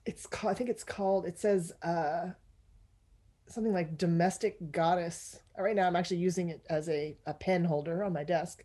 [0.07, 2.27] it's called i think it's called it says uh
[3.49, 5.39] something like domestic goddess.
[5.57, 8.63] Right now i'm actually using it as a, a pen holder on my desk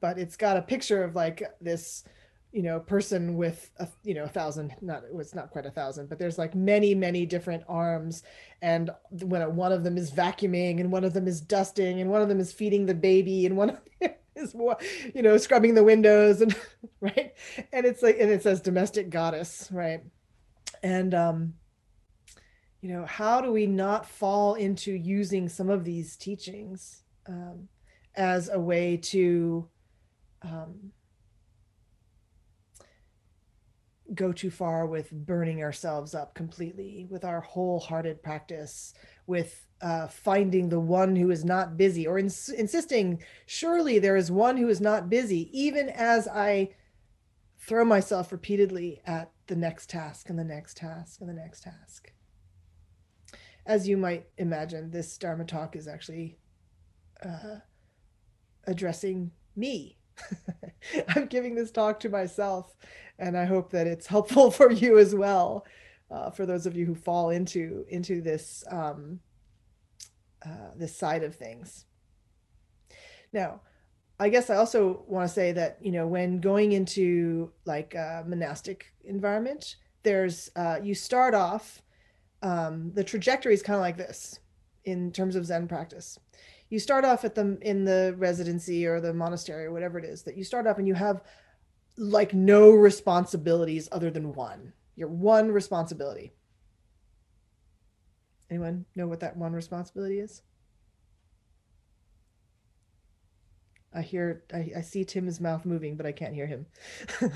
[0.00, 2.04] but it's got a picture of like this
[2.52, 5.70] you know person with a you know a thousand not it was not quite a
[5.70, 8.22] thousand but there's like many many different arms.
[8.60, 8.90] And
[9.22, 12.28] when one of them is vacuuming and one of them is dusting and one of
[12.28, 14.54] them is feeding the baby and one of them is
[15.14, 16.54] you know scrubbing the windows and
[17.00, 17.32] right?
[17.72, 20.02] And it's like and it says domestic goddess right
[20.82, 21.54] and um
[22.82, 27.68] you know how do we not fall into using some of these teachings um,
[28.16, 29.68] as a way to
[30.42, 30.92] um,
[34.14, 38.92] go too far with burning ourselves up completely with our wholehearted practice
[39.26, 44.30] with uh, finding the one who is not busy or ins- insisting surely there is
[44.30, 46.68] one who is not busy even as i
[47.62, 52.12] throw myself repeatedly at the next task and the next task and the next task
[53.64, 56.38] as you might imagine this dharma talk is actually
[57.24, 57.56] uh,
[58.66, 59.96] addressing me
[61.08, 62.74] i'm giving this talk to myself
[63.22, 65.64] and I hope that it's helpful for you as well.
[66.10, 69.20] Uh, for those of you who fall into into this um,
[70.44, 71.86] uh, this side of things.
[73.32, 73.62] Now,
[74.22, 78.22] I guess I also want to say that you know when going into like a
[78.24, 81.82] monastic environment, there's uh, you start off.
[82.40, 84.38] Um, the trajectory is kind of like this
[84.84, 86.20] in terms of Zen practice.
[86.70, 90.22] You start off at the in the residency or the monastery or whatever it is
[90.22, 91.22] that you start off and you have
[91.96, 94.72] like no responsibilities other than one.
[94.94, 96.32] Your one responsibility.
[98.50, 100.42] Anyone know what that one responsibility is?
[103.94, 106.66] I hear, I, I see Tim's mouth moving, but I can't hear him.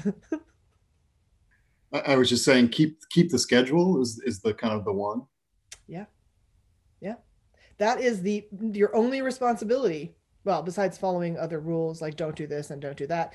[1.93, 4.93] I, I was just saying, keep keep the schedule is is the kind of the
[4.93, 5.23] one.
[5.87, 6.07] Yeah,
[7.01, 7.17] yeah,
[7.79, 10.15] that is the your only responsibility.
[10.45, 13.35] Well, besides following other rules like don't do this and don't do that,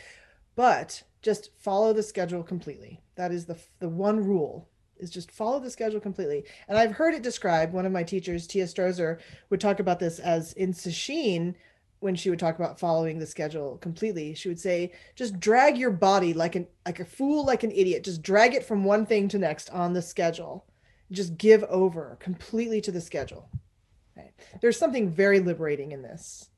[0.55, 3.01] but just follow the schedule completely.
[3.15, 6.45] That is the the one rule is just follow the schedule completely.
[6.67, 7.73] And I've heard it described.
[7.73, 11.55] One of my teachers, Teah Strozer, would talk about this as in Sesshin
[12.01, 15.91] when she would talk about following the schedule completely she would say just drag your
[15.91, 18.03] body like an like a fool like an idiot.
[18.03, 20.65] Just drag it from one thing to next on the schedule.
[21.11, 23.49] Just give over completely to the schedule.
[24.17, 24.33] Right?
[24.61, 26.49] There's something very liberating in this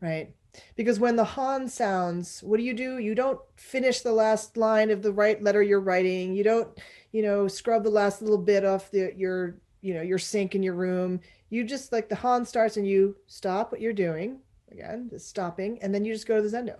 [0.00, 0.34] right?
[0.74, 2.98] Because when the han sounds what do you do?
[2.98, 6.34] You don't finish the last line of the right letter you're writing.
[6.34, 6.78] You don't
[7.12, 10.62] you know scrub the last little bit off the your you know your sink in
[10.62, 11.20] your room.
[11.50, 15.78] You just like the han starts and you stop what you're doing again, just stopping,
[15.82, 16.76] and then you just go to the zendo.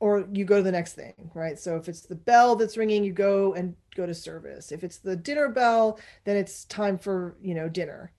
[0.00, 1.56] Or you go to the next thing, right?
[1.56, 4.72] So if it's the bell that's ringing, you go and go to service.
[4.72, 8.12] If it's the dinner bell, then it's time for, you know, dinner.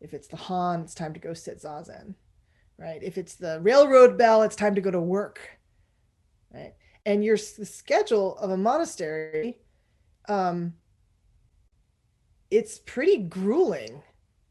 [0.00, 2.14] If it's the Han, it's time to go sit zazen,
[2.78, 3.02] right?
[3.02, 5.40] If it's the railroad bell, it's time to go to work,
[6.52, 6.74] right?
[7.04, 9.58] And your the schedule of a monastery,
[10.28, 10.74] um,
[12.50, 14.02] it's pretty grueling,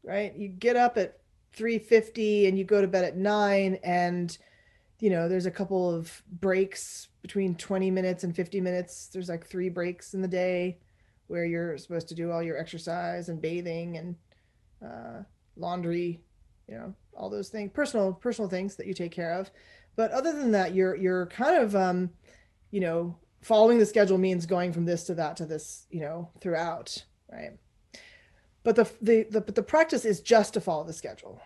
[0.02, 0.34] right?
[0.36, 1.18] You get up at
[1.54, 4.36] 350 and you go to bed at 9 and
[5.00, 9.08] you know there's a couple of breaks between 20 minutes and 50 minutes.
[9.12, 10.78] There's like three breaks in the day
[11.26, 14.16] where you're supposed to do all your exercise and bathing and
[14.84, 15.22] uh,
[15.56, 16.20] laundry
[16.68, 19.50] you know all those things personal personal things that you take care of.
[19.96, 22.10] But other than that you're you're kind of um
[22.70, 26.30] you know following the schedule means going from this to that to this you know
[26.40, 27.52] throughout right
[28.64, 31.40] but the, the, the, but the practice is just to follow the schedule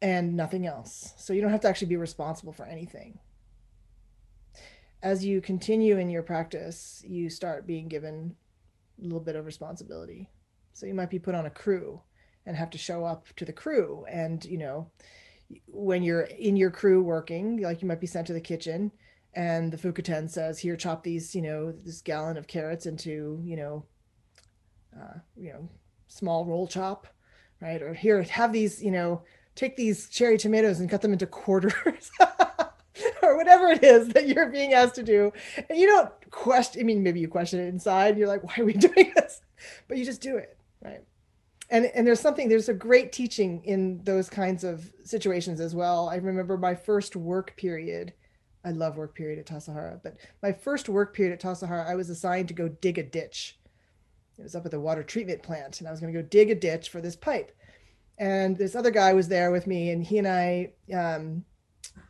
[0.00, 1.14] and nothing else.
[1.16, 3.20] So you don't have to actually be responsible for anything.
[5.02, 8.34] As you continue in your practice, you start being given
[9.00, 10.28] a little bit of responsibility.
[10.72, 12.00] So you might be put on a crew
[12.46, 14.04] and have to show up to the crew.
[14.10, 14.90] And, you know,
[15.66, 18.90] when you're in your crew working, like you might be sent to the kitchen
[19.34, 23.56] and the Fukuten says, here, chop these, you know, this gallon of carrots into, you
[23.56, 23.84] know,
[24.96, 25.68] uh, you know,
[26.12, 27.06] small roll chop,
[27.60, 27.82] right?
[27.82, 29.22] Or here, have these, you know,
[29.54, 32.10] take these cherry tomatoes and cut them into quarters.
[33.22, 35.32] or whatever it is that you're being asked to do.
[35.68, 38.18] And you don't question, I mean, maybe you question it inside.
[38.18, 39.40] You're like, why are we doing this?
[39.88, 41.02] But you just do it, right?
[41.70, 46.10] And, and there's something, there's a great teaching in those kinds of situations as well.
[46.10, 48.12] I remember my first work period.
[48.64, 52.10] I love work period at Tassajara, but my first work period at Tassajara, I was
[52.10, 53.58] assigned to go dig a ditch
[54.38, 56.50] it was up at the water treatment plant, and I was going to go dig
[56.50, 57.52] a ditch for this pipe.
[58.18, 61.44] And this other guy was there with me, and he and I, um,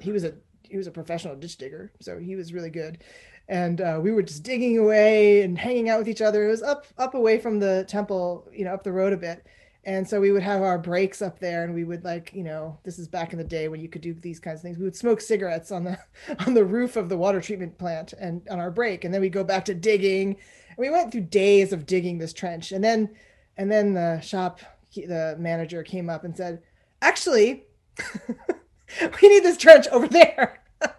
[0.00, 3.02] he was a he was a professional ditch digger, so he was really good.
[3.48, 6.46] And uh, we were just digging away and hanging out with each other.
[6.46, 9.46] It was up up away from the temple, you know, up the road a bit.
[9.85, 12.78] And so we would have our breaks up there, and we would like, you know,
[12.85, 14.78] this is back in the day when you could do these kinds of things.
[14.78, 15.98] We would smoke cigarettes on the
[16.46, 19.28] on the roof of the water treatment plant and on our break, and then we
[19.28, 20.37] go back to digging
[20.83, 23.09] we went through days of digging this trench and then
[23.57, 24.61] and then the shop
[24.95, 26.61] the manager came up and said
[27.01, 27.64] actually
[29.23, 30.61] we need this trench over there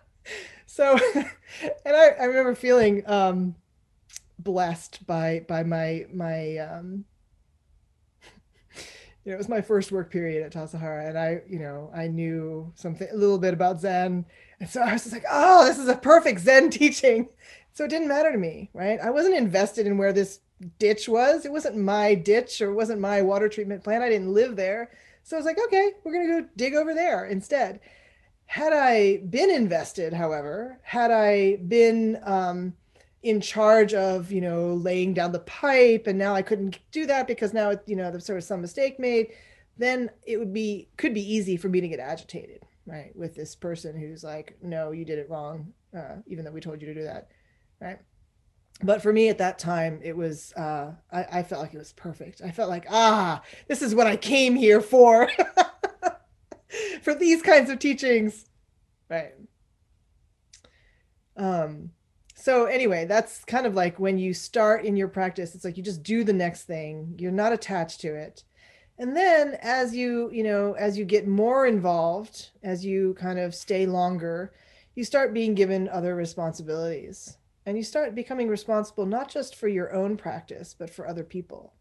[0.66, 3.56] so and I, I remember feeling um
[4.40, 7.04] blessed by by my my um
[9.26, 12.08] you know, it was my first work period at Tassajara, and I, you know, I
[12.08, 14.26] knew something a little bit about Zen,
[14.60, 17.30] and so I was just like, oh, this is a perfect Zen teaching.
[17.74, 19.00] So it didn't matter to me, right?
[19.00, 20.40] I wasn't invested in where this
[20.78, 21.44] ditch was.
[21.44, 24.04] It wasn't my ditch or wasn't my water treatment plant.
[24.04, 24.92] I didn't live there.
[25.24, 27.80] So I was like, okay, we're going to go dig over there instead.
[28.46, 32.74] Had I been invested, however, had I been um,
[33.24, 37.26] in charge of, you know, laying down the pipe and now I couldn't do that
[37.26, 39.30] because now, it, you know, there's sort of some mistake made,
[39.80, 43.16] then it would be, could be easy for me to get agitated, right?
[43.16, 46.80] With this person who's like, no, you did it wrong, uh, even though we told
[46.80, 47.30] you to do that
[47.84, 48.00] right?
[48.82, 51.94] But for me at that time it was uh, I, I, felt like it was
[51.94, 52.42] perfect.
[52.44, 55.30] I felt like ah this is what i came here for.
[57.04, 58.46] For these kinds of teachings.
[59.08, 59.34] Right.
[61.38, 61.92] Um
[62.36, 65.84] so anyway that's kind of like when you start in your practice it's like you
[65.84, 67.16] just do the next thing.
[67.20, 68.44] You're not attached to it.
[68.98, 73.54] And then as you you know as you get more involved as you kind of
[73.54, 74.52] stay longer
[74.96, 79.94] you start being given other responsibilities and you start becoming responsible not just for your
[79.94, 81.74] own practice but for other people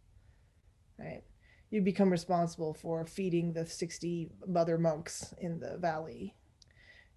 [0.99, 1.22] right
[1.70, 6.35] you become responsible for feeding the 60 mother monks in the valley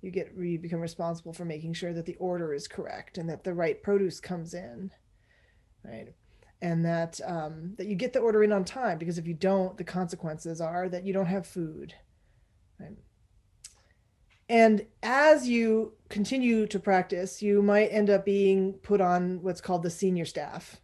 [0.01, 3.43] You get you become responsible for making sure that the order is correct and that
[3.43, 4.91] the right produce comes in,
[5.84, 6.13] right?
[6.61, 9.78] And that um, that you get the order in on time because if you don't,
[9.78, 11.95] the consequences are that you don't have food.
[12.80, 12.97] Right?
[14.47, 19.84] And as you continue to practice, you might end up being put on what's called
[19.84, 20.80] the senior staff,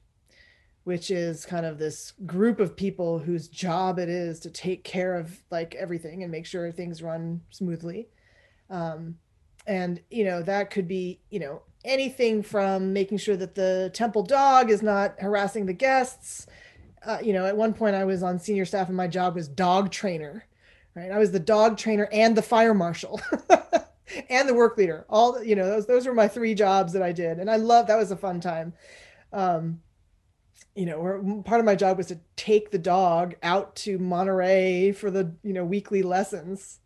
[0.84, 5.16] which is kind of this group of people whose job it is to take care
[5.16, 8.08] of like everything and make sure things run smoothly.
[8.70, 9.18] Um,
[9.68, 14.24] and you know that could be you know anything from making sure that the temple
[14.24, 16.48] dog is not harassing the guests.
[17.06, 19.48] Uh, you know, at one point I was on senior staff and my job was
[19.48, 20.46] dog trainer
[20.96, 21.12] right?
[21.12, 23.22] I was the dog trainer and the fire marshal
[24.30, 25.06] and the work leader.
[25.10, 27.88] All you know, those those were my three jobs that I did, and I love
[27.88, 28.74] that was a fun time.
[29.34, 29.82] Um,
[30.76, 35.12] you know, part of my job was to take the dog out to Monterey for
[35.12, 36.80] the you know weekly lessons,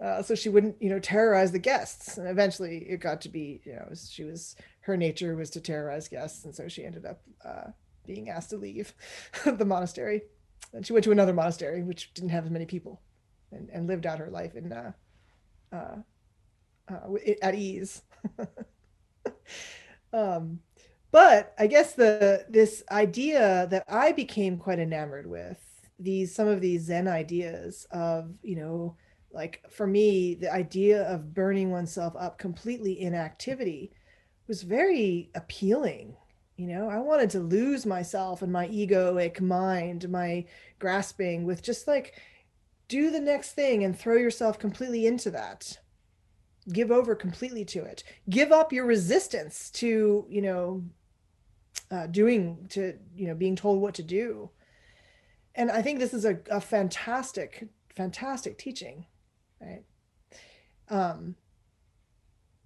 [0.00, 2.18] uh, so she wouldn't you know terrorize the guests.
[2.18, 6.08] And eventually, it got to be you know she was her nature was to terrorize
[6.08, 7.70] guests, and so she ended up uh,
[8.06, 8.94] being asked to leave
[9.44, 10.22] the monastery.
[10.72, 13.00] And she went to another monastery, which didn't have as many people
[13.52, 14.72] and, and lived out her life in
[15.74, 15.96] uh,
[16.88, 18.02] uh, at ease.
[20.12, 20.60] um,
[21.10, 25.58] but I guess the this idea that I became quite enamored with
[25.98, 28.96] these some of these Zen ideas of you know
[29.32, 33.92] like for me the idea of burning oneself up completely in activity
[34.46, 36.16] was very appealing
[36.56, 40.44] you know i wanted to lose myself and my egoic mind my
[40.78, 42.20] grasping with just like
[42.86, 45.78] do the next thing and throw yourself completely into that
[46.72, 48.02] give over completely to it.
[48.28, 50.84] Give up your resistance to you know
[51.90, 54.50] uh, doing to you know being told what to do.
[55.54, 59.06] And i think this is a, a fantastic fantastic teaching
[59.60, 59.84] right?
[60.88, 61.36] Um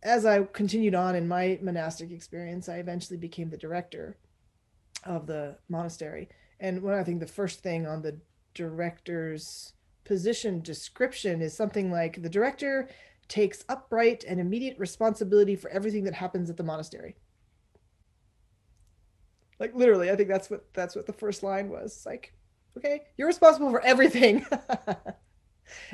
[0.03, 4.17] as i continued on in my monastic experience i eventually became the director
[5.05, 6.29] of the monastery.
[6.61, 8.19] And when i think the first thing on the
[8.55, 9.75] director's
[10.05, 12.89] position description is something like the director
[13.29, 17.17] takes upright and immediate responsibility for everything that happens at the monastery.
[19.61, 21.97] Like literally, I think that's what that's what the first line was.
[21.97, 22.33] It's like,
[22.77, 24.47] okay, you're responsible for everything.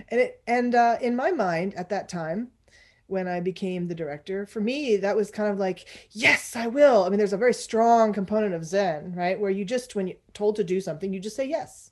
[0.08, 2.48] and it and uh, in my mind at that time,
[3.06, 7.04] when I became the director, for me that was kind of like, yes, I will.
[7.04, 10.16] I mean, there's a very strong component of Zen, right, where you just when you're
[10.34, 11.90] told to do something, you just say yes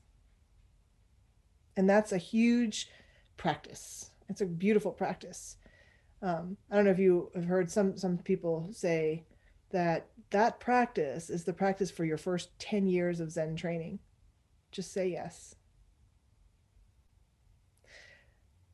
[1.76, 2.88] and that's a huge
[3.36, 5.56] practice it's a beautiful practice.
[6.22, 9.24] Um, i don't know if you have heard some some people say
[9.70, 13.98] that that practice is the practice for your first 10 years of zen training.
[14.70, 15.56] Just say yes.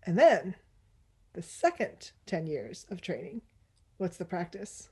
[0.04, 0.56] And then
[1.32, 3.42] the second 10 years of training
[3.98, 4.88] what's the practice?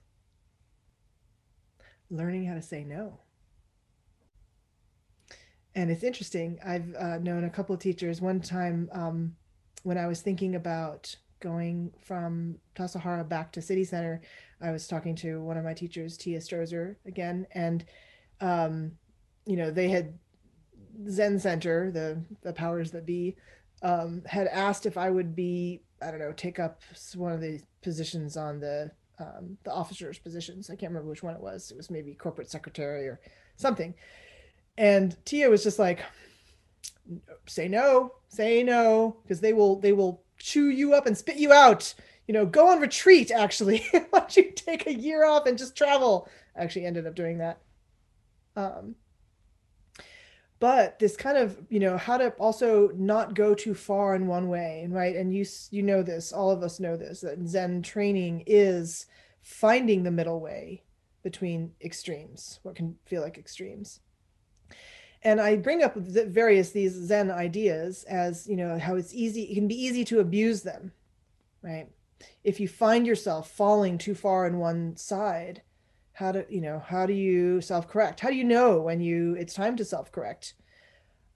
[2.10, 3.20] Learning how to say no.
[5.74, 6.58] And it's interesting.
[6.64, 8.20] I've uh, known a couple of teachers.
[8.20, 9.36] One time, um,
[9.86, 14.20] when I was thinking about going from Tassajara back to City Center,
[14.60, 17.84] I was talking to one of my teachers, Teah Strozer, again, and
[18.40, 18.90] um,
[19.44, 20.18] you know they had
[21.08, 23.36] Zen Center, the the powers that be,
[23.82, 26.82] um, had asked if I would be, I don't know, take up
[27.14, 30.68] one of the positions on the um, the officers' positions.
[30.68, 31.70] I can't remember which one it was.
[31.70, 33.20] It was maybe corporate secretary or
[33.54, 33.94] something
[34.78, 36.00] and Teah was just like
[37.46, 41.52] say no say no because they will they will chew you up and spit you
[41.52, 41.94] out.
[42.26, 43.86] You know go on retreat actually.
[43.90, 46.28] Why don't you take a year off and just travel?
[46.56, 47.60] I actually ended up doing that.
[48.56, 48.96] Um
[50.58, 54.48] but this kind of you know how to also not go too far in one
[54.48, 58.42] way right and you you know this all of us know this that zen training
[58.46, 59.06] is
[59.42, 60.82] finding the middle way
[61.22, 64.00] between extremes what can feel like extremes
[65.26, 69.56] and I bring up various these Zen ideas as you know how it's easy it
[69.56, 70.92] can be easy to abuse them,
[71.62, 71.88] right?
[72.44, 75.62] If you find yourself falling too far on one side,
[76.12, 78.20] how do you know how do you self correct?
[78.20, 80.54] How do you know when you it's time to self correct?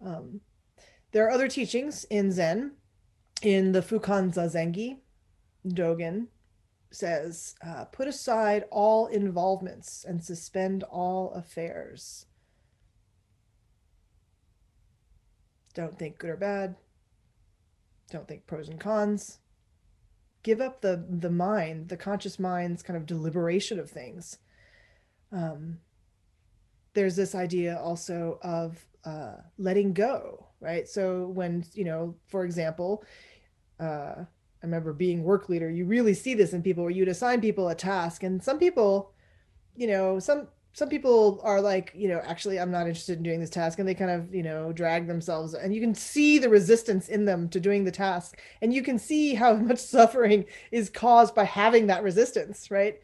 [0.01, 0.41] Um,
[1.11, 2.77] there are other teachings in Zen,
[3.43, 4.99] in the Fukan Zazengi,
[5.67, 6.29] Dogen
[6.93, 12.27] says, uh, put aside all involvements and suspend all affairs.
[15.75, 16.77] Don't think good or bad.
[18.11, 19.39] Don't think pros and cons.
[20.43, 24.39] Give up the the mind, the conscious mind's kind of deliberation of things.
[25.33, 25.79] Um,
[26.95, 30.89] there's this idea also of uh, letting go, right?
[30.89, 33.05] So when you know, for example,
[33.79, 34.25] uh,
[34.63, 37.69] I remember being work leader, you really see this in people where you'd assign people
[37.69, 39.13] a task and some people,
[39.77, 43.41] you know, some some people are like, you know, actually I'm not interested in doing
[43.41, 46.49] this task and they kind of, you know, drag themselves and you can see the
[46.49, 50.89] resistance in them to doing the task and you can see how much suffering is
[50.89, 53.01] caused by having that resistance, right?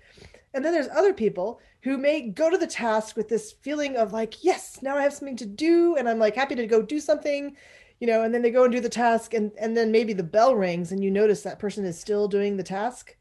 [0.54, 4.12] And then there's other people who may go to the task with this feeling of
[4.12, 7.00] like, yes, now I have something to do and I'm like happy to go do
[7.00, 7.56] something
[7.98, 10.22] you know, and then they go and do the task and and then maybe the
[10.22, 13.16] bell rings and you notice that person is still doing the task.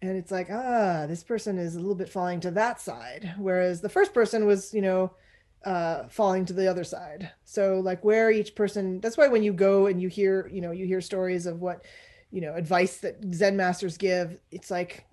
[0.00, 3.80] And it's like, ah, this person is a little bit falling to that side, whereas
[3.80, 5.12] the first person was, you know,
[5.64, 7.32] uh, falling to the other side.
[7.44, 10.70] So like where each person, that's why when you go and you hear, you know,
[10.70, 11.84] you hear stories of what,
[12.30, 15.04] you know, advice that Zen masters give, it's like,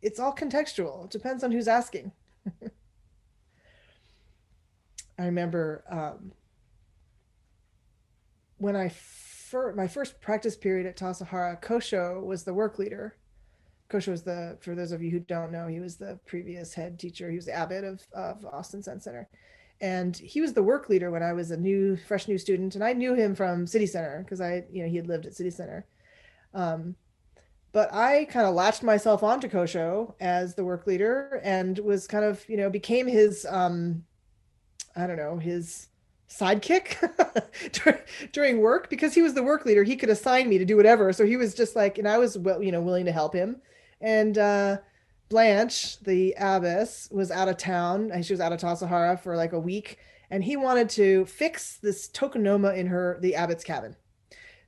[0.00, 1.04] it's all contextual.
[1.04, 2.12] It depends on who's asking.
[5.18, 6.32] I remember um,
[8.56, 13.16] when I first my first practice period at Tassajara, Kosho was the work leader.
[13.90, 16.98] Kosho was the, for those of you who don't know, he was the previous head
[16.98, 17.28] teacher.
[17.28, 19.28] He was the abbot of, of Austin Zen Center.
[19.80, 22.74] And he was the work leader when I was a new, fresh new student.
[22.74, 25.34] And I knew him from City Center because I, you know, he had lived at
[25.34, 25.86] City Center.
[26.54, 26.94] Um,
[27.72, 32.24] but I kind of latched myself onto Kosho as the work leader and was kind
[32.24, 34.04] of, you know, became his, um,
[34.96, 35.88] I don't know, his
[36.28, 36.96] sidekick
[38.32, 39.84] during work because he was the work leader.
[39.84, 41.12] He could assign me to do whatever.
[41.12, 43.56] So he was just like, and I was, you know, willing to help him.
[44.00, 44.78] And uh,
[45.28, 48.10] Blanche, the abbess, was out of town.
[48.12, 49.98] And she was out of Tassajara for like a week.
[50.30, 53.96] And he wanted to fix this tokonoma in her, the abbot's cabin.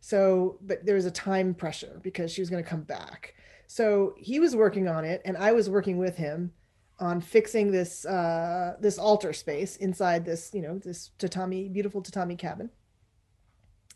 [0.00, 3.34] So, but there was a time pressure because she was going to come back.
[3.72, 6.52] So he was working on it and I was working with him
[6.98, 12.36] on fixing this uh, this altar space inside this you know this tatami beautiful tatami
[12.36, 12.68] cabin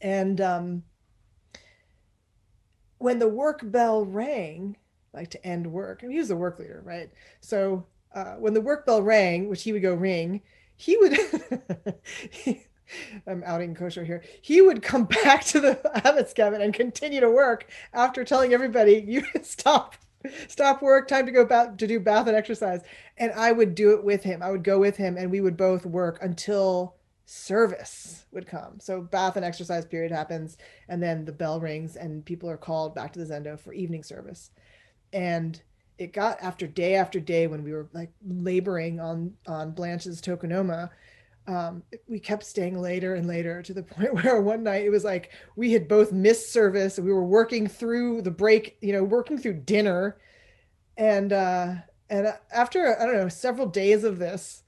[0.00, 0.82] and um,
[2.98, 4.76] when the work bell rang
[5.16, 7.10] like to end work and he was the work leader right
[7.40, 10.40] so uh, when the work bell rang which he would go ring
[10.76, 11.18] he would
[13.26, 14.22] I'm outing Kosho here.
[14.40, 19.04] He would come back to the abbot's cabin and continue to work after telling everybody,
[19.04, 19.96] "You stop
[20.48, 22.82] stop work, time to go bath to do bath and exercise.
[23.16, 24.42] And I would do it with him.
[24.42, 28.78] I would go with him and we would both work until service would come.
[28.80, 30.56] So bath and exercise period happens
[30.88, 34.02] and then the bell rings and people are called back to the Zendo for evening
[34.02, 34.50] service.
[35.16, 35.60] And
[35.98, 40.90] it got after day after day when we were like laboring on on Blanche's tokonoma
[41.48, 45.04] um, we kept staying later and later to the point where one night it was
[45.04, 46.98] like we had both missed service.
[46.98, 50.18] We were working through the break, you know, working through dinner,
[50.96, 51.74] and uh,
[52.10, 54.62] and after I don't know several days of this,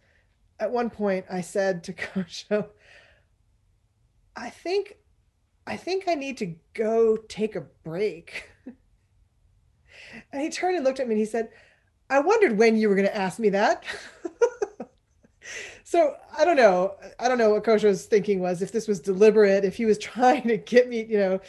[0.60, 2.68] at one point I said to Kosho,
[4.36, 4.96] "I think,
[5.66, 8.50] I think I need to go take a break."
[10.32, 11.50] and he turned and looked at me and he said,
[12.10, 13.84] "I wondered when you were going to ask me that."
[15.84, 16.96] so I don't know.
[17.18, 20.46] I don't know what Kosho's thinking was if this was deliberate, if he was trying
[20.48, 21.40] to get me, you know,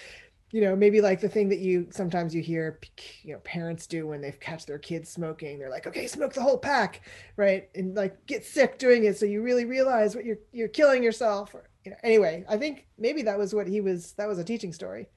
[0.52, 2.80] you know, maybe like the thing that you sometimes you hear,
[3.22, 5.60] you know, parents do when they've catch their kids smoking.
[5.60, 7.02] They're like, okay, smoke the whole pack,
[7.38, 7.70] right?
[7.76, 11.54] And like get sick doing it, so you really realize what you're you're killing yourself.
[11.54, 14.14] Or, you know, anyway, I think maybe that was what he was.
[14.14, 15.10] That was a teaching story,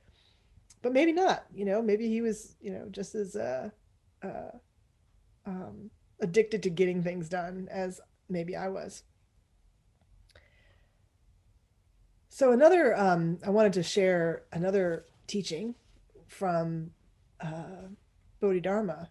[0.83, 1.45] but maybe not.
[1.55, 3.71] You know, maybe he was, you know, just as uh,
[4.23, 4.51] uh,
[5.47, 9.05] um, addicted to getting things done as maybe I was.
[12.29, 15.75] So another, um, I wanted to share another teaching
[16.27, 16.93] from
[17.41, 17.89] uh,
[18.41, 19.11] Bodhidharma,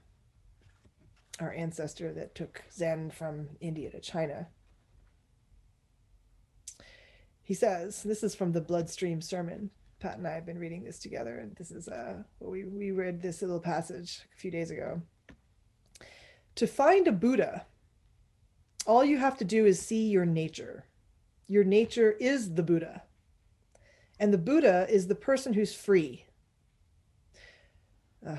[1.39, 4.47] our ancestor that took Zen from India to China.
[7.43, 9.69] He says, this is from the Bloodstream Sermon.
[10.02, 13.22] Pat and I have been reading this together, and this is uh, we we read
[13.22, 15.02] this little passage a few days ago.
[16.56, 17.68] To find a Buddha,
[18.88, 20.86] all you have to do is see your nature.
[21.47, 23.04] Your nature is the Buddha.
[24.20, 26.26] And the Buddha is the person who's free.
[28.28, 28.38] Uh,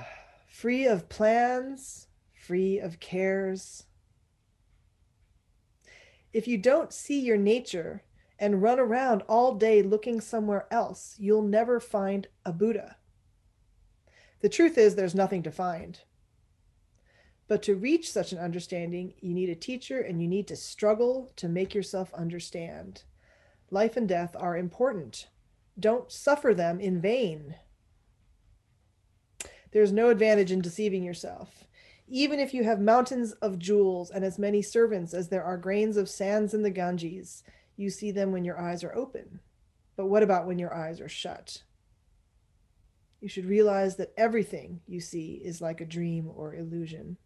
[0.48, 3.84] free of plans, free of cares.
[6.32, 8.02] If you don't see your nature
[8.42, 12.96] and run around all day looking somewhere else, you'll never find a Buddha.
[14.40, 16.00] The truth is, there's nothing to find.
[17.46, 21.30] But to reach such an understanding, you need a teacher and you need to struggle
[21.36, 23.04] to make yourself understand.
[23.70, 25.28] Life and death are important.
[25.78, 27.54] Don't suffer them in vain.
[29.70, 31.68] There's no advantage in deceiving yourself.
[32.08, 35.96] Even if you have mountains of jewels and as many servants as there are grains
[35.96, 37.44] of sands in the Ganges,
[37.76, 39.40] you see them when your eyes are open.
[39.96, 41.62] But what about when your eyes are shut?
[43.20, 47.18] You should realize that everything you see is like a dream or illusion.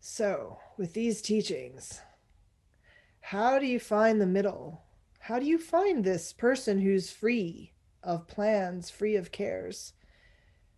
[0.00, 2.00] So, with these teachings,
[3.20, 4.82] how do you find the middle?
[5.20, 9.92] How do you find this person who's free of plans, free of cares?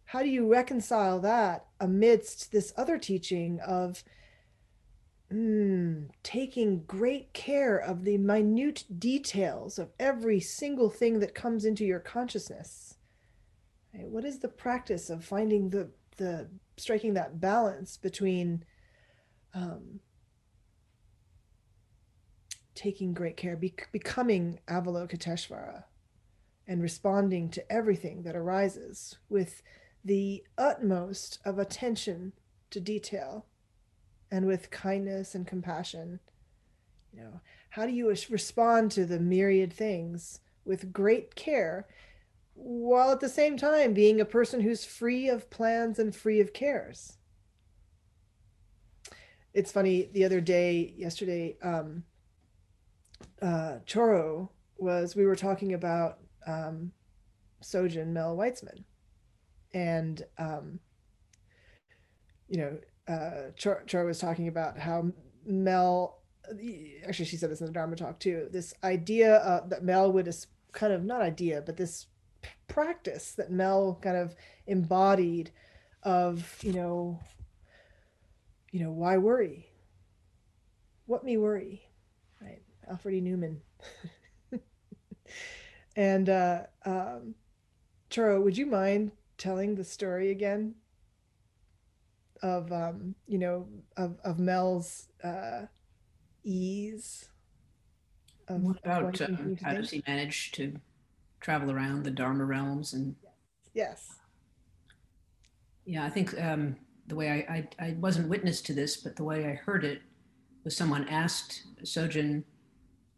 [0.05, 4.05] How do you reconcile that amidst this other teaching of
[5.33, 11.85] mm, taking great care of the minute details of every single thing that comes into
[11.85, 12.97] your consciousness?
[13.95, 14.09] Right?
[14.09, 18.65] What is the practice of finding the, the striking that balance between
[19.55, 20.01] um,
[22.75, 25.85] taking great care, be- becoming Avalokiteshvara,
[26.67, 29.63] and responding to everything that arises with
[30.05, 32.33] the utmost of attention
[32.71, 33.47] to detail
[34.31, 36.21] and with kindness and compassion.
[37.13, 41.87] You know, how do you respond to the myriad things with great care
[42.55, 46.53] while at the same time being a person who's free of plans and free of
[46.53, 47.19] cares?
[49.53, 52.03] It's funny, the other day, yesterday, um,
[53.41, 54.49] uh, Choro
[54.79, 56.91] was we were talking about um,
[57.63, 58.85] Sojin Mel Weitzman,
[59.73, 60.81] and um,
[62.49, 65.11] you know, uh, Chor, Choro was talking about how
[65.45, 66.21] Mel.
[67.07, 68.49] Actually, she said this in the Dharma talk too.
[68.51, 72.07] This idea uh, that Mel would is kind of not idea, but this
[72.69, 74.35] practice that Mel kind of
[74.67, 75.51] embodied
[76.03, 77.21] of you know,
[78.73, 79.69] you know, why worry?
[81.07, 81.89] What me worry?
[82.41, 83.21] Right, Alfred E.
[83.21, 83.59] Neuman.
[85.97, 87.35] and uh, um,
[88.11, 90.75] Choro, would you mind telling the story again
[92.45, 93.67] of um, you know
[93.97, 95.63] of of Mel's uh,
[96.45, 97.29] ease?
[98.47, 99.29] Of, what about uh,
[99.63, 100.75] how does he manage to
[101.41, 103.17] travel around the Dharma realms and?
[103.73, 104.13] Yes.
[105.87, 106.77] Yeah, I think um,
[107.09, 110.03] the way I, I I wasn't witness to this, but the way I heard it
[110.63, 112.45] was someone asked Sojin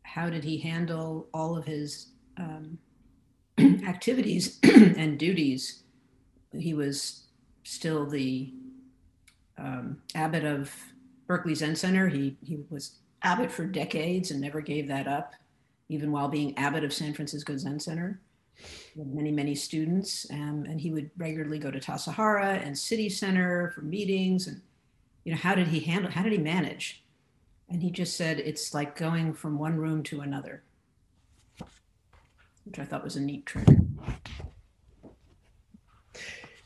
[0.02, 2.78] how did he handle all of his um,
[3.58, 5.82] activities and duties?
[6.52, 7.26] He was
[7.64, 8.52] still the
[9.58, 10.72] um, abbot of
[11.26, 12.08] Berkeley Zen Center.
[12.08, 15.34] He, he was abbot for decades and never gave that up,
[15.88, 18.20] even while being abbot of San Francisco Zen Center.
[18.96, 23.70] Had many, many students, um, and he would regularly go to Tassajara and City Center
[23.74, 24.46] for meetings.
[24.46, 24.62] And,
[25.24, 27.04] you know, how did he handle, how did he manage?
[27.68, 30.62] And he just said it's like going from one room to another,
[32.64, 33.68] which I thought was a neat trick.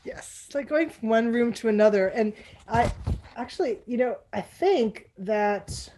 [0.03, 2.07] Yes, like going from one room to another.
[2.07, 2.33] And
[2.67, 2.91] I
[3.35, 5.89] actually, you know, I think that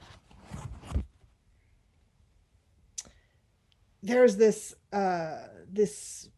[4.01, 6.29] there's this uh this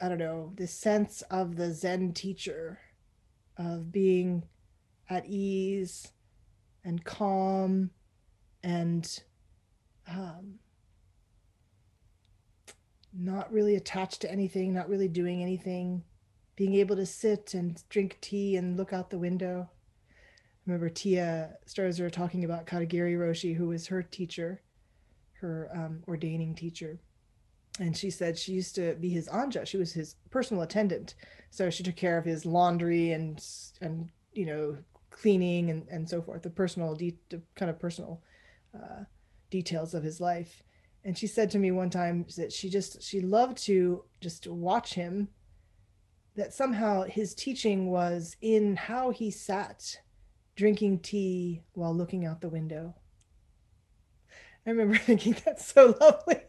[0.00, 2.80] I don't know, this sense of the Zen teacher
[3.56, 4.42] of being
[5.08, 6.10] at ease
[6.84, 7.90] and calm
[8.64, 9.22] and
[10.08, 10.54] um,
[13.12, 16.02] not really attached to anything, not really doing anything,
[16.56, 19.70] being able to sit and drink tea and look out the window.
[20.10, 20.14] I
[20.66, 24.62] remember Teah Strozer talking about Katagiri Roshi, who was her teacher,
[25.40, 27.00] her um, ordaining teacher.
[27.80, 29.66] And she said she used to be his anja.
[29.66, 31.14] She was his personal attendant.
[31.50, 33.44] So she took care of his laundry and,
[33.80, 34.78] and you know,
[35.10, 37.18] cleaning and, and so forth, the personal, de-
[37.54, 38.22] kind of personal
[38.74, 39.04] uh,
[39.50, 40.62] details of his life.
[41.04, 44.94] And she said to me one time that she just she loved to just watch
[44.94, 45.28] him.
[46.36, 50.00] That somehow his teaching was in how he sat,
[50.56, 52.94] drinking tea while looking out the window.
[54.66, 56.42] I remember thinking that's so lovely.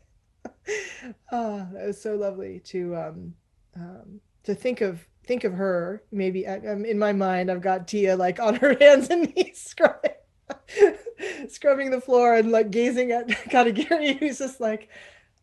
[1.31, 3.33] oh, that was so lovely to um,
[3.75, 6.03] um, to think of think of her.
[6.11, 9.61] Maybe I, um, in my mind, I've got Teah like on her hands and knees
[9.61, 10.11] scrubbing
[11.47, 14.89] scrubbing the floor and like gazing at Katagiri, who's just like,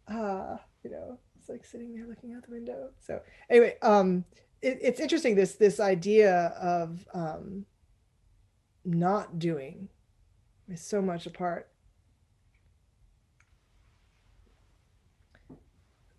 [0.08, 1.18] ah, uh, you know,
[1.50, 2.90] like sitting there looking out the window.
[2.98, 4.24] So anyway, um,
[4.62, 7.66] it, it's interesting this this idea of um,
[8.84, 9.88] not doing
[10.68, 11.68] is so much a part.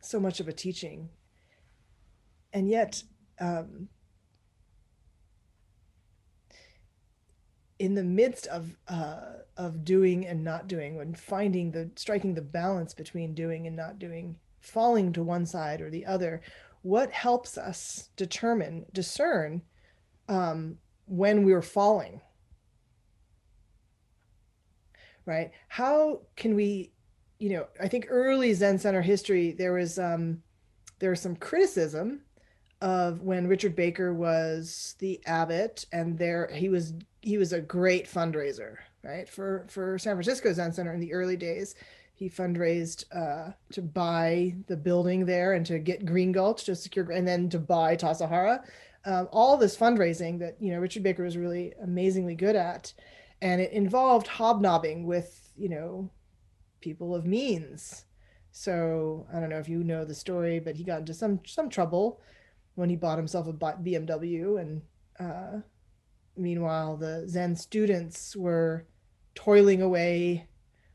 [0.03, 1.09] So much of a teaching,
[2.51, 3.03] and yet
[3.39, 3.87] um,
[7.81, 12.41] in the midst of uh, of doing and not doing, when finding the striking the
[12.41, 16.41] balance between doing and not doing, falling to one side or the other,
[16.81, 19.61] what helps us determine discern
[20.29, 22.21] um, when we're falling?
[25.25, 25.51] Right?
[25.67, 26.93] How can we
[27.41, 30.43] you know, I think early Zen Center history, there was um,
[30.99, 32.21] there was some criticism
[32.81, 38.07] of when Richard Baker was the abbot, and there he was he was a great
[38.07, 41.73] fundraiser, right for for San Francisco Zen Center in the early days.
[42.21, 47.09] He fundraised uh, to buy the building there and to get Green Gulch to secure,
[47.09, 48.63] and then to buy Tassajara.
[49.05, 52.93] Um, all this fundraising that you know Richard Baker was really amazingly good at,
[53.41, 56.11] and it involved hobnobbing with you know
[56.79, 58.05] people of means.
[58.51, 61.69] So I don't know if you know the story, but he got into some some
[61.69, 62.21] trouble
[62.75, 64.83] when he bought himself a BMW, and
[65.19, 65.61] uh,
[66.37, 68.85] meanwhile the Zen students were
[69.33, 70.47] toiling away,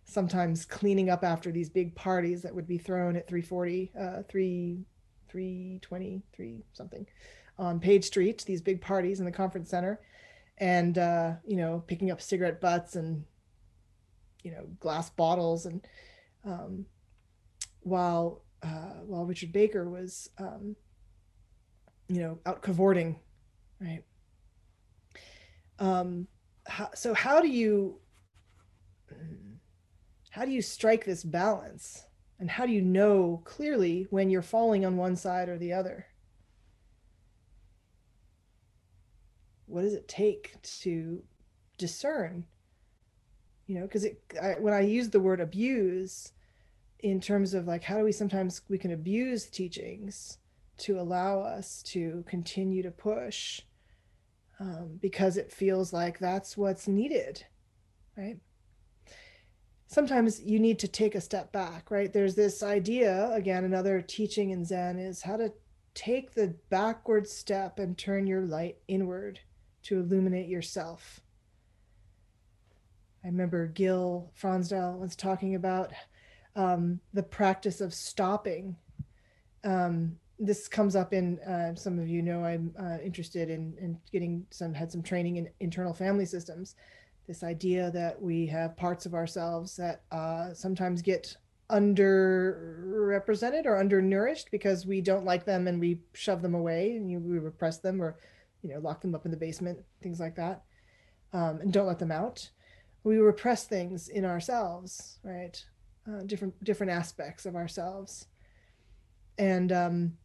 [0.06, 4.84] sometimes cleaning up after these big parties that would be thrown at 340, uh, 3,
[5.28, 7.06] 320, 3 something
[7.58, 8.44] on Page Street.
[8.46, 10.00] These big parties in the conference center,
[10.58, 13.24] and uh, you know picking up cigarette butts and
[14.42, 15.86] you know glass bottles and
[16.44, 16.86] um,
[17.80, 20.76] while uh, while Richard Baker was um,
[22.08, 23.18] you know out cavorting
[23.80, 24.04] right
[25.80, 26.28] um,
[26.94, 27.98] so how do you
[30.36, 32.04] how do you strike this balance?
[32.38, 36.08] And how do you know clearly when you're falling on one side or the other?
[39.64, 41.22] What does it take to
[41.78, 42.44] discern?
[43.66, 46.30] You know because it I, when i use the word abuse
[47.00, 50.38] in terms of like how do we sometimes we can abuse teachings
[50.78, 53.62] to allow us to continue to push
[54.60, 57.44] um, because it feels like that's what's needed
[58.16, 58.38] right
[59.86, 64.50] sometimes you need to take a step back right there's this idea again another teaching
[64.50, 65.52] in zen is how to
[65.94, 69.40] take the backward step and turn your light inward
[69.82, 71.20] to illuminate yourself
[73.26, 75.90] I remember Gil Fronsdal was talking about
[76.54, 78.76] um, the practice of stopping.
[79.64, 83.98] Um, this comes up in uh, some of you know I'm uh, interested in, in
[84.12, 86.76] getting some had some training in internal family systems.
[87.26, 91.36] This idea that we have parts of ourselves that uh, sometimes get
[91.70, 97.18] underrepresented or undernourished because we don't like them and we shove them away and you,
[97.18, 98.16] we repress them or
[98.62, 100.62] you know lock them up in the basement, things like that,
[101.32, 102.48] um, and don't let them out
[103.06, 105.64] we repress things in ourselves, right?
[106.08, 108.26] Uh, different different aspects of ourselves.
[109.38, 110.16] And um,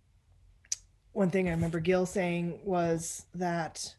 [1.11, 3.95] one thing I remember Gil saying was that,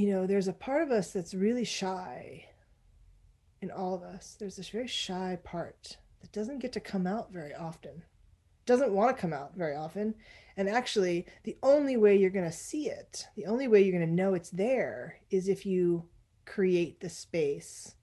[0.00, 2.46] you know, there's a part of us that's really shy.
[3.60, 7.30] In all of us, there's this very shy part that doesn't get to come out
[7.30, 8.02] very often,
[8.64, 10.14] doesn't want to come out very often.
[10.56, 14.08] And actually, the only way you're going to see it, the only way you're going
[14.08, 16.08] to know it's there is if you
[16.46, 17.94] create the space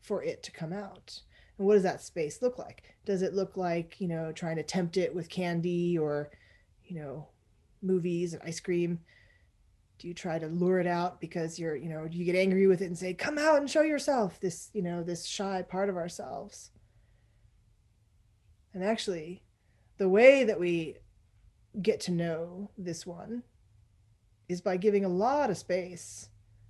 [0.00, 1.20] for it to come out.
[1.58, 2.96] And what does that space look like?
[3.04, 6.30] Does it look like, you know, trying to tempt it with candy or,
[6.82, 7.28] you know,
[7.82, 9.00] movies and ice cream?
[9.98, 12.66] Do you try to lure it out because you're, you know, do you get angry
[12.66, 15.88] with it and say, come out and show yourself this, you know, this shy part
[15.88, 16.70] of ourselves?
[18.72, 19.42] And actually,
[19.98, 20.96] the way that we
[21.80, 23.44] get to know this one
[24.48, 26.28] is by giving a lot of space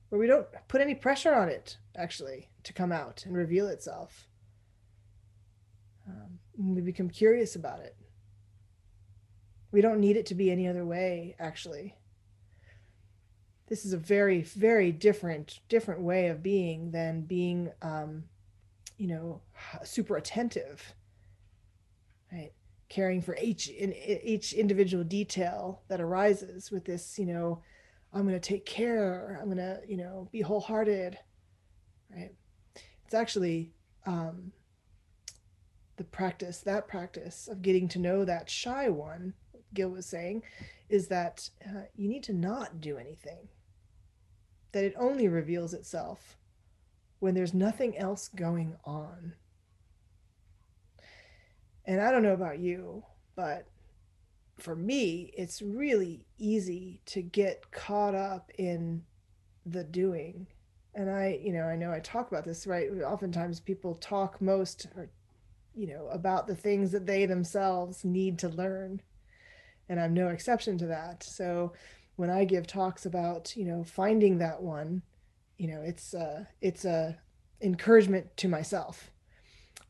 [0.09, 4.29] where we don't put any pressure on it actually to come out and reveal itself.
[6.07, 7.97] Um, we become curious about it.
[9.73, 11.97] We don't need it to be any other way, actually.
[13.69, 18.25] This is a very, very different, different way of being than being, um,
[18.99, 19.41] you know,
[19.83, 20.95] super attentive,
[22.31, 22.53] right?
[22.89, 27.63] Caring for each in each individual detail that arises with this, you know,
[28.13, 29.39] I'm going to take care.
[29.41, 31.19] I'm going to, you know, be wholehearted.
[32.15, 32.33] Right.
[33.05, 33.73] It's actually
[34.07, 34.53] um,
[35.97, 39.35] the practice, that practice of getting to know that shy one,
[39.73, 40.43] Gil was saying,
[40.89, 43.49] is that uh, you need to not do anything.
[44.73, 46.37] That it only reveals itself
[47.21, 49.35] when there's nothing else going on.
[51.87, 53.05] And I don't know about you,
[53.37, 53.67] but
[54.59, 59.03] for me, it's really easy to get caught up in
[59.67, 60.47] the doing.
[60.95, 62.89] And I, you know, I know I talk about this, right?
[63.05, 65.11] Oftentimes people talk most or,
[65.75, 69.01] you know, about the things that they themselves need to learn.
[69.89, 71.23] And I'm no exception to that.
[71.23, 71.73] So
[72.17, 75.03] when I give talks about, you know, finding that one,
[75.59, 77.19] you know, it's a it's a
[77.61, 79.11] encouragement to myself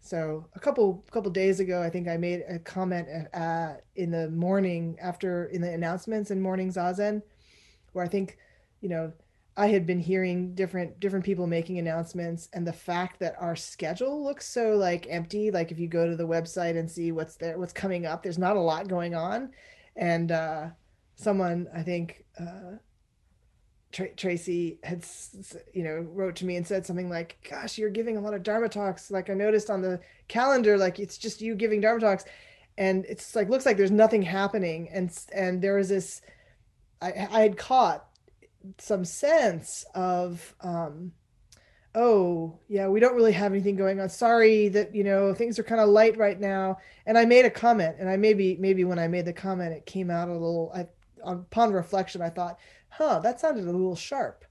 [0.04, 4.28] so a couple couple days ago, I think I made a comment uh, in the
[4.28, 7.22] morning after in the announcements in morning zazen,
[7.92, 8.36] where I think,
[8.82, 9.14] you know,
[9.56, 14.22] I had been hearing different different people making announcements and the fact that our schedule
[14.22, 17.56] looks so like empty like if you go to the website and see what's there
[17.58, 19.52] what's coming up there's not a lot going on
[19.96, 20.68] and uh
[21.16, 22.78] someone I think uh
[23.92, 25.04] Tra- Tracy had
[25.72, 28.42] you know wrote to me and said something like gosh you're giving a lot of
[28.42, 29.10] dharma talks.
[29.10, 32.24] Like I noticed on the calendar like it's just you giving dharma talks.
[32.76, 34.88] And it's like looks like there's nothing happening.
[34.90, 36.22] And and there was this
[37.00, 38.06] I, I had caught
[38.78, 41.12] some sense of um,
[41.94, 44.08] oh yeah we don't really have anything going on.
[44.08, 46.78] Sorry that you know things are kind of light right now.
[47.06, 49.86] And i made a comment and i maybe maybe when i made the comment it
[49.86, 50.86] came out a little I,
[51.22, 54.44] upon reflection i thought huh that sounded a little sharp.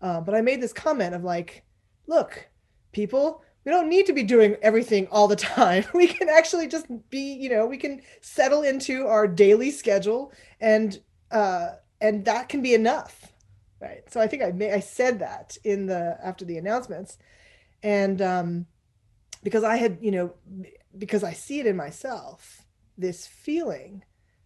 [0.00, 1.64] Uh, but i made this comment of like
[2.06, 2.48] look
[2.92, 5.84] people we don't need to be doing everything all the time.
[5.92, 10.98] We can actually just be you know we can settle into our daily schedule and
[11.30, 13.32] uh and that can be enough
[13.80, 14.02] right.
[14.10, 17.18] So i think i may, i said that in the after the announcements.
[17.82, 18.66] And um
[19.42, 20.34] because i had you know
[20.96, 22.64] because i see it in myself
[22.96, 24.02] this feeling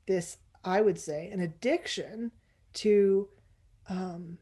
[0.06, 2.30] this i would say an addiction
[2.74, 3.28] to
[3.88, 4.38] um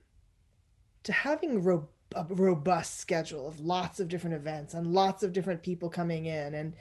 [1.03, 5.63] to having ro- a robust schedule of lots of different events and lots of different
[5.63, 6.75] people coming in and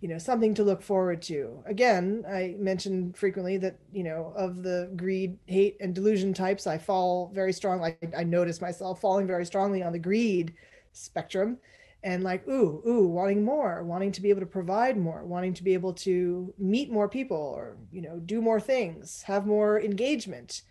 [0.00, 1.62] you know something to look forward to.
[1.66, 6.78] Again i mentioned frequently that you know of the greed hate and delusion types i
[6.78, 10.54] fall very strong like i notice myself falling very strongly on the greed
[10.92, 11.58] spectrum.
[12.04, 15.64] And like ooh ooh wanting more wanting to be able to provide more wanting to
[15.64, 20.62] be able to meet more people or you know do more things have more engagement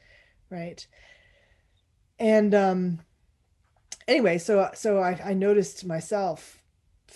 [0.49, 0.87] right?
[2.17, 2.99] And um
[4.07, 6.56] anyway so so i, I noticed myself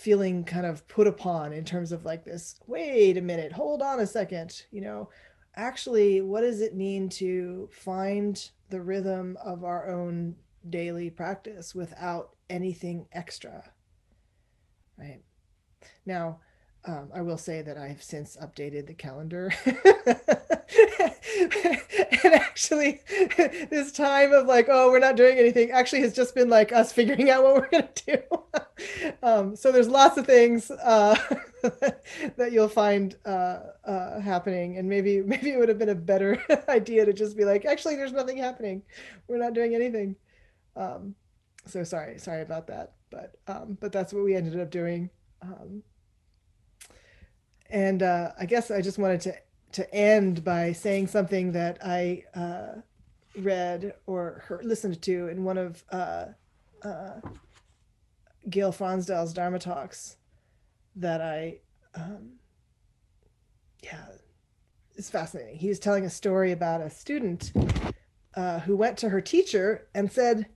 [0.02, 4.00] feeling kind of put upon in terms of like this wait a minute hold on
[4.00, 5.08] a second you know
[5.54, 10.34] actually what does it mean to find the rhythm of our own
[10.68, 13.72] daily practice without anything extra?
[14.98, 15.22] Right?
[16.06, 16.40] Now
[16.84, 19.52] um, I will say that I've since updated the calendar.
[22.24, 23.00] and actually,
[23.70, 26.92] this time of like, oh, we're not doing anything actually has just been like us
[26.92, 29.14] figuring out what we're going to do.
[29.22, 31.14] um, so there's lots of things uh,
[32.36, 34.76] that you'll find uh, uh, happening.
[34.78, 37.94] And maybe, maybe it would have been a better idea to just be like, actually,
[37.94, 38.82] there's nothing happening.
[39.28, 40.16] We're not doing anything.
[40.74, 41.14] Um,
[41.64, 42.94] so sorry, sorry about that.
[43.08, 45.10] But, um, but that's what we ended up doing.
[45.42, 45.84] Um,
[47.72, 49.34] and uh, I guess I just wanted to
[49.72, 52.82] to end by saying something that I uh,
[53.36, 56.26] read or heard, listened to in one of uh,
[56.84, 57.20] uh
[58.50, 60.16] Gil Fronsdal's Dharma talks
[60.96, 61.60] that I,
[61.94, 62.32] um,
[63.82, 64.04] yeah,
[64.94, 65.56] it's fascinating.
[65.56, 67.52] He was telling a story about a student
[68.34, 70.46] uh, who went to her teacher and said,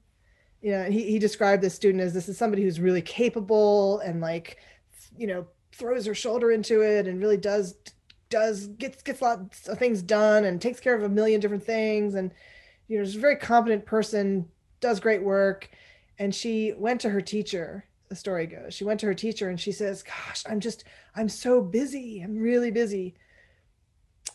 [0.60, 4.20] you know, he, he described this student as this is somebody who's really capable and
[4.20, 4.58] like,
[5.16, 5.46] you know,
[5.76, 7.76] throws her shoulder into it and really does
[8.28, 12.14] does gets gets lots of things done and takes care of a million different things.
[12.14, 12.32] And
[12.88, 14.48] you know is a very competent person
[14.80, 15.70] does great work.
[16.18, 18.72] And she went to her teacher the story goes.
[18.72, 22.20] She went to her teacher and she says gosh i'm just i'm so busy.
[22.20, 23.14] I'm really busy.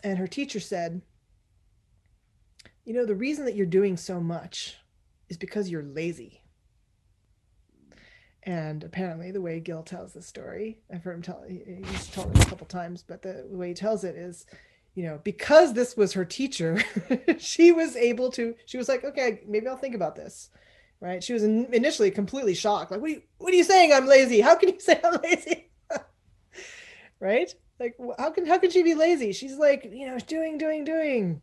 [0.03, 1.01] And her teacher said
[2.85, 4.77] you know the reason that you're doing so much
[5.29, 6.40] is because you're lazy
[8.43, 12.43] and apparently, the way Gil tells the story, I've heard him tell, he's told it
[12.43, 14.47] a couple times, but the, way he tells it is,
[14.95, 16.83] you know, because this was her teacher,
[17.37, 20.49] she was able to, she was like, okay, maybe I'll think about this.
[20.99, 21.23] Right.
[21.23, 22.91] She was initially completely shocked.
[22.91, 23.91] Like, what are you, what are you saying?
[23.91, 24.39] I'm lazy.
[24.39, 25.71] How can you say I'm lazy?
[27.19, 27.51] right.
[27.79, 29.31] Like, how can, how can she be lazy?
[29.31, 31.41] She's like, you know, doing, doing, doing.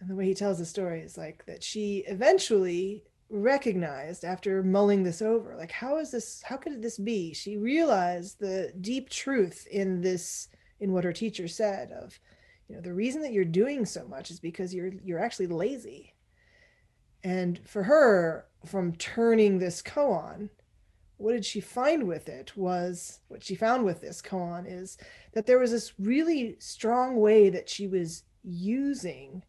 [0.00, 5.02] And the way he tells the story is like that she eventually recognized after mulling
[5.02, 5.56] this over.
[5.56, 7.32] Like how is this how could this be?
[7.32, 12.18] She realized the deep truth in this in what her teacher said of
[12.68, 16.14] you know the reason that you're doing so much is because you're you're actually lazy.
[17.24, 20.50] And for her from turning this koan
[21.16, 24.98] what did she find with it was what she found with this koan is
[25.32, 29.42] that there was this really strong way that she was using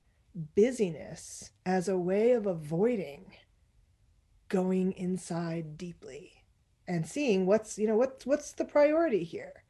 [0.55, 3.25] busyness as a way of avoiding
[4.53, 6.31] going inside deeply
[6.87, 9.63] and seeing what's you know what's what's the priority here?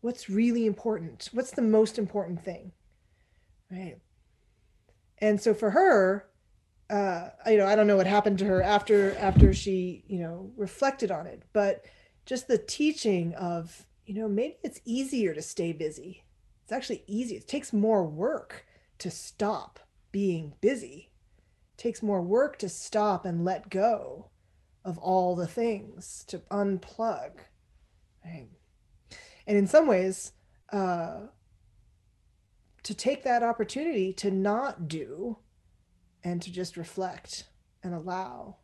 [0.00, 1.28] What's really important?
[1.32, 2.72] What's the most important thing?
[3.70, 3.98] Right?
[5.18, 6.24] And so for her
[6.90, 10.50] uh you know i don't know what happened to her after after she you know
[10.56, 11.84] reflected on it but
[12.28, 16.24] just the teaching of you know maybe it's easier to stay busy.
[16.62, 17.36] It's actually easy.
[17.36, 18.66] It takes more work
[18.98, 19.80] to stop
[20.12, 21.07] being busy
[21.78, 24.30] takes more work to stop and let go
[24.84, 27.30] of all the things to unplug
[28.24, 28.48] right?
[29.46, 30.32] and in some ways
[30.72, 31.20] uh,
[32.82, 35.38] to take that opportunity to not do
[36.24, 37.44] and to just reflect
[37.82, 38.56] and allow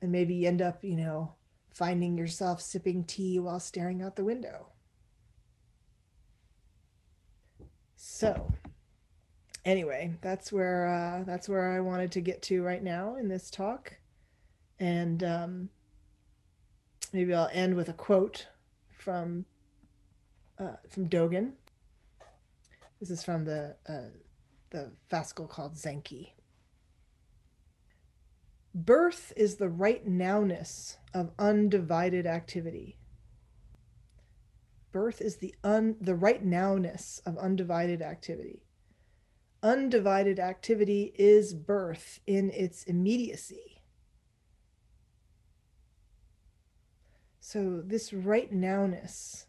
[0.00, 1.34] and maybe end up you know
[1.70, 4.68] finding yourself sipping tea while staring out the window
[7.96, 8.52] so
[9.66, 13.50] anyway that's where uh, that's where i wanted to get to right now in this
[13.50, 13.98] talk.
[14.78, 15.68] And um,
[17.12, 18.46] maybe i'll end with a quote
[18.96, 19.44] from
[20.58, 21.52] uh, from dogen.
[23.00, 24.10] This is from the uh,
[24.70, 26.32] the fascicle called zenki.
[28.74, 32.98] Birth is the right nowness of undivided activity.
[34.92, 38.65] Birth is the un the right nowness of undivided activity
[39.62, 43.82] undivided activity is birth in its immediacy.
[47.40, 49.46] So, this right nowness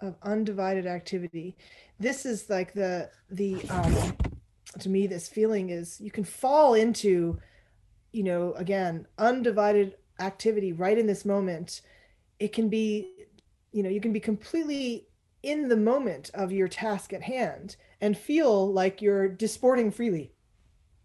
[0.00, 1.56] of undivided activity,
[1.98, 4.16] this is like the, the, um,
[4.78, 7.38] to me, this feeling is you can fall into,
[8.12, 11.80] you know, again, undivided activity right in this moment.
[12.38, 13.26] It can be,
[13.72, 15.06] you know, you can be completely
[15.42, 20.32] in the moment of your task at hand and feel like you're disporting freely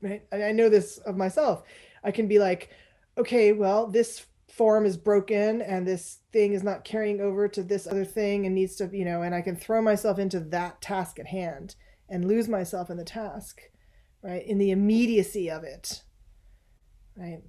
[0.01, 0.25] right?
[0.31, 1.63] And i know this of myself.
[2.03, 2.69] I can be like
[3.17, 7.87] okay well this form is broken and this thing is not carrying over to this
[7.87, 11.19] other thing and needs to you know and i can throw myself into that task
[11.19, 11.75] at hand
[12.07, 13.61] and lose myself in the task
[14.21, 14.45] right?
[14.45, 16.03] In the immediacy of it
[17.17, 17.41] right?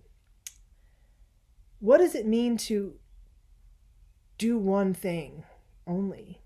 [1.78, 2.94] What does it mean to
[4.38, 5.44] do one thing
[5.86, 6.40] only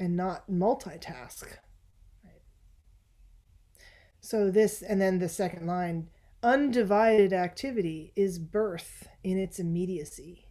[0.00, 1.42] and not multitask.
[2.24, 2.42] Right.
[4.20, 6.08] So this, and then the second line,
[6.42, 10.48] undivided activity is birth in its immediacy.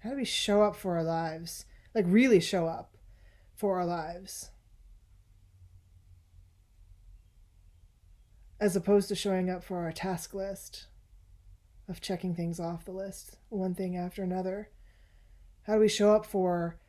[0.00, 1.64] How do we show up for our lives?
[1.94, 2.96] Like really show up
[3.54, 4.50] for our lives.
[8.60, 10.88] As opposed to showing up for our task list
[11.88, 14.70] of checking things off the list, one thing after another.
[15.64, 16.80] How do we show up for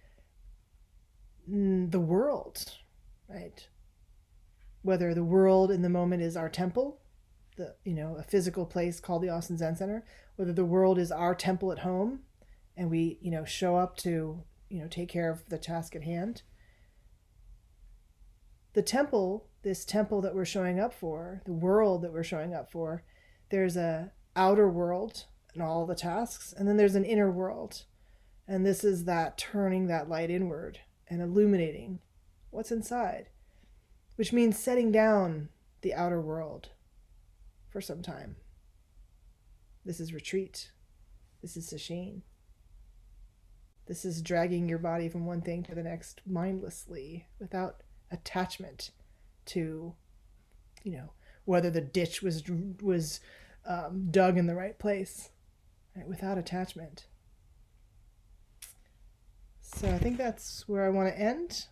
[1.50, 2.78] Mm, the world,
[3.28, 3.68] right?
[4.82, 7.02] Whether the world in the moment is our temple,
[7.58, 11.12] the you know a physical place called the Austin Zen Center, whether the world is
[11.12, 12.22] our temple at home,
[12.78, 16.04] and we you know show up to you know take care of the task at
[16.04, 16.44] hand.
[18.74, 22.72] The temple, this temple that we're showing up for, the world that we're showing up
[22.72, 23.04] for,
[23.52, 27.84] there's a outer world and all the tasks, and then there's an inner world,
[28.48, 30.80] and this is that turning that light inward
[31.14, 31.99] and illuminating
[32.49, 33.30] what's inside,
[34.16, 35.49] which means setting down
[35.82, 36.70] the outer world
[37.70, 38.36] for some time.
[39.86, 40.72] This is retreat.
[41.41, 42.22] This is sesshin.
[43.86, 48.89] This is dragging your body from one thing to the next mindlessly without attachment
[49.47, 49.93] to,
[50.84, 51.11] you know,
[51.45, 52.43] whether the ditch was
[52.82, 53.20] was
[53.68, 55.30] um, dug in the right place,
[55.95, 56.07] right?
[56.07, 57.05] without attachment.
[59.76, 61.68] So I think that's where I want to end.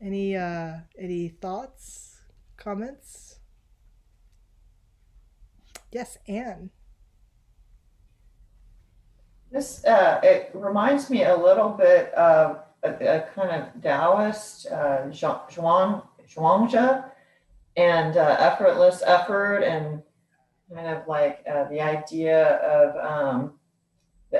[0.00, 2.20] Any uh, any thoughts,
[2.56, 3.38] comments?
[5.92, 6.70] Yes, Anne.
[9.52, 15.04] This uh, it reminds me a little bit of a, a kind of Taoist uh,
[15.08, 17.04] Zhuang Zhuangzi
[17.76, 20.02] and uh, effortless effort and
[20.74, 23.52] kind of like uh, the idea of um,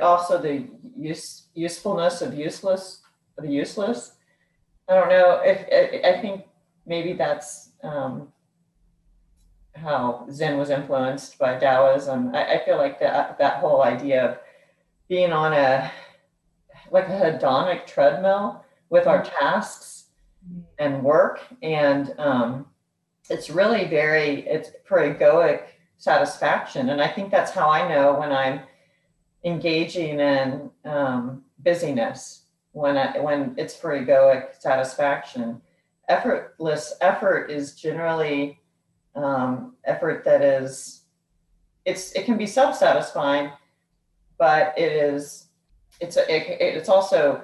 [0.01, 0.66] also the
[0.97, 3.03] use usefulness of useless
[3.36, 4.12] of the useless.
[4.88, 6.45] I don't know if I, I think
[6.86, 8.28] maybe that's um,
[9.74, 12.34] how Zen was influenced by Taoism.
[12.34, 14.38] I, I feel like that that whole idea of
[15.09, 15.90] being on a
[16.90, 20.07] like a hedonic treadmill with our tasks
[20.78, 22.66] and work and um,
[23.30, 25.62] it's really very it's for egoic
[25.97, 28.61] satisfaction and i think that's how i know when i'm
[29.45, 35.61] engaging in um, busyness when I, when it's for egoic satisfaction.
[36.09, 38.59] Effortless effort is generally
[39.14, 41.03] um, effort that is
[41.84, 43.51] it's it can be self-satisfying,
[44.38, 45.47] but it is
[46.01, 47.43] it's a, it, it's also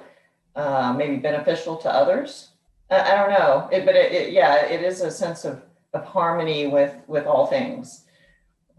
[0.55, 2.49] uh, maybe beneficial to others.
[2.89, 5.61] I, I don't know, it, but it, it, yeah, it is a sense of
[5.93, 8.05] of harmony with with all things.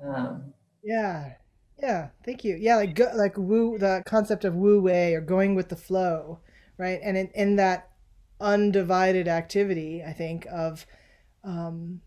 [0.03, 0.53] Um,
[0.83, 1.35] yeah,
[1.83, 2.57] yeah, thank you.
[2.61, 6.41] Yeah, like go, like woo the concept of wu wei or going with the flow,
[6.77, 7.01] right?
[7.03, 7.91] And in, in that
[8.41, 10.87] undivided activity, I think of
[11.45, 12.03] um,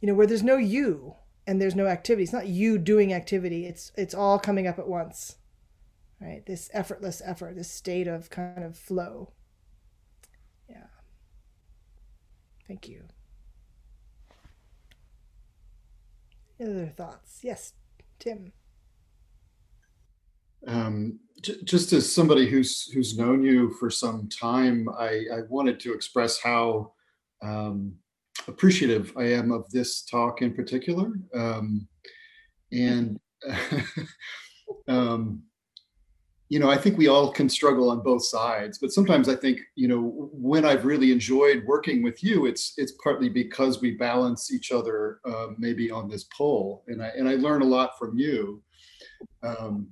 [0.00, 1.14] you know, where there's no you
[1.46, 2.24] and there's no activity.
[2.24, 3.66] It's not you doing activity.
[3.66, 5.36] It's it's all coming up at once.
[6.20, 6.44] Right?
[6.46, 9.32] This effortless effort, this state of kind of flow.
[10.68, 10.86] Yeah.
[12.66, 13.04] Thank you.
[16.58, 17.40] Any other thoughts?
[17.42, 17.72] Yes,
[18.24, 18.52] Tim.
[20.66, 25.78] Um, j- just as somebody who's who's known you for some time, I, I wanted
[25.80, 26.92] to express how
[27.42, 27.94] um,
[28.48, 31.12] appreciative I am of this talk in particular.
[31.34, 31.86] Um,
[32.72, 33.20] and,
[34.88, 35.42] um,
[36.50, 39.60] you know, I think we all can struggle on both sides, but sometimes I think,
[39.76, 44.52] you know, when I've really enjoyed working with you, it's it's partly because we balance
[44.52, 48.18] each other uh, maybe on this pole, and I and I learn a lot from
[48.18, 48.62] you.
[49.42, 49.88] Um,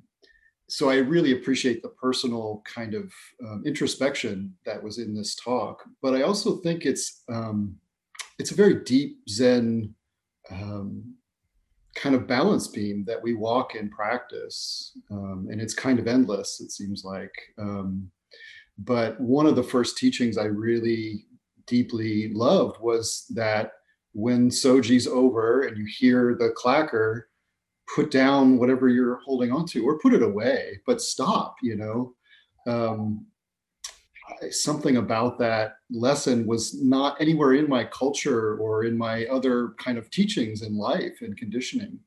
[0.68, 3.12] so I really appreciate the personal kind of
[3.46, 7.76] um, introspection that was in this talk, but I also think it's um,
[8.38, 9.94] it's a very deep Zen
[10.50, 11.14] um,
[11.95, 16.61] kind of balance beam that we walk in practice, um, and it's kind of endless.
[16.61, 17.34] It seems like.
[17.59, 18.11] Um,
[18.78, 21.26] but one of the first teachings I really
[21.66, 23.72] deeply loved was that
[24.12, 27.22] when soji's over and you hear the clacker,
[27.95, 31.57] put down whatever you're holding on to or put it away, but stop.
[31.62, 32.14] You know.
[32.66, 33.26] Um,
[34.51, 39.99] something about that lesson was not anywhere in my culture or in my other kind
[39.99, 41.99] of teachings in life and conditioning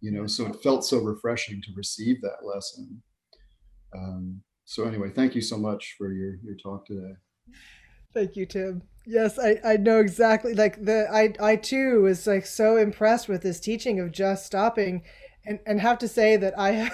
[0.00, 3.02] you know so it felt so refreshing to receive that lesson.
[3.96, 7.14] Um, so anyway thank you so much for your your talk today.
[8.14, 8.82] Thank you tim.
[9.06, 13.42] Yes i i know exactly like the i i too was like so impressed with
[13.42, 15.02] this teaching of just stopping
[15.46, 16.90] and, and have to say that I,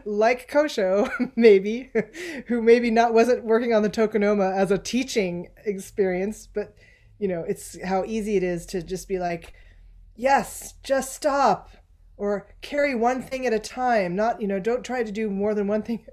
[0.04, 1.90] like Kosho, maybe,
[2.46, 6.74] who maybe not wasn't working on the tokonoma as a teaching experience, but
[7.18, 9.54] you know, it's how easy it is to just be like,
[10.16, 11.70] yes, just stop,
[12.16, 14.14] or carry one thing at a time.
[14.14, 16.04] Not, you know, don't try to do more than one thing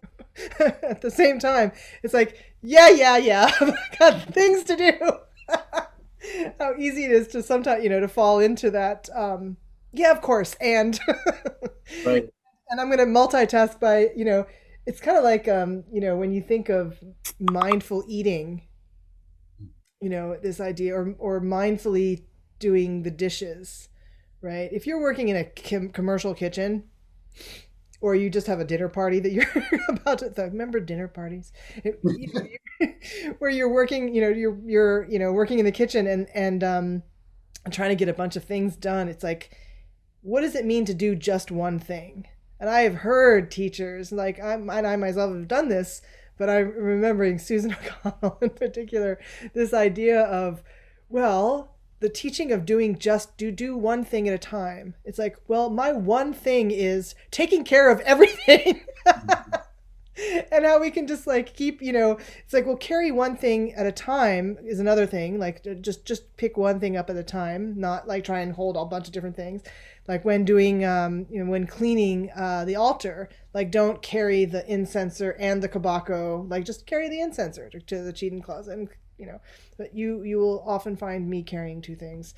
[0.60, 1.72] at the same time.
[2.04, 6.54] It's like, yeah, yeah, yeah, I've got things to do.
[6.60, 9.10] how easy it is to sometimes, you know, to fall into that.
[9.14, 9.58] Um,
[9.94, 10.56] yeah, of course.
[10.62, 11.00] And
[12.06, 12.28] right.
[12.70, 14.46] And I'm going to multitask by, you know,
[14.86, 16.98] it's kind of like, um, you know, when you think of
[17.40, 18.64] mindful eating,
[20.02, 22.24] you know, this idea, or or mindfully
[22.60, 23.90] doing the dishes,
[24.42, 24.70] right?
[24.72, 26.86] If you're working in a com- commercial kitchen,
[28.02, 29.46] or you just have a dinner party that you're
[29.90, 31.52] about to remember dinner parties
[31.84, 32.88] it, you know,
[33.40, 36.64] where you're working you know you're you're you know working in the kitchen and and
[36.64, 37.04] um
[37.72, 39.56] trying to get a bunch of things done it's like
[40.22, 42.28] what does it mean to do just one thing?
[42.60, 46.02] And I have heard teachers, like I, and I myself have done this,
[46.38, 49.20] but I'm remembering Susan O'Connell in particular,
[49.54, 50.62] this idea of,
[51.10, 54.96] well, the teaching of doing just do do one thing at a time.
[55.06, 58.82] It's like, well, my one thing is taking care of everything.
[60.52, 63.74] and how we can just like keep you know it's like well carry one thing
[63.74, 67.24] at a time is another thing like just just pick one thing up at a
[67.24, 69.62] time not like try and hold a bunch of different things.
[70.08, 74.64] Like when doing um you know when cleaning uh the altar like don't carry the
[74.64, 78.90] incenser and the kabako like just carry the incenser to, to the cheating closet and
[79.18, 79.40] you know
[79.78, 82.34] but you you will often find me carrying two things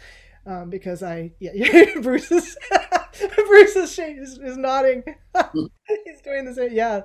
[0.46, 2.58] um, because I yeah, yeah Bruce is
[3.47, 5.04] Bruce is, is, is nodding.
[5.54, 6.74] He's doing the same.
[6.74, 7.01] Yeah,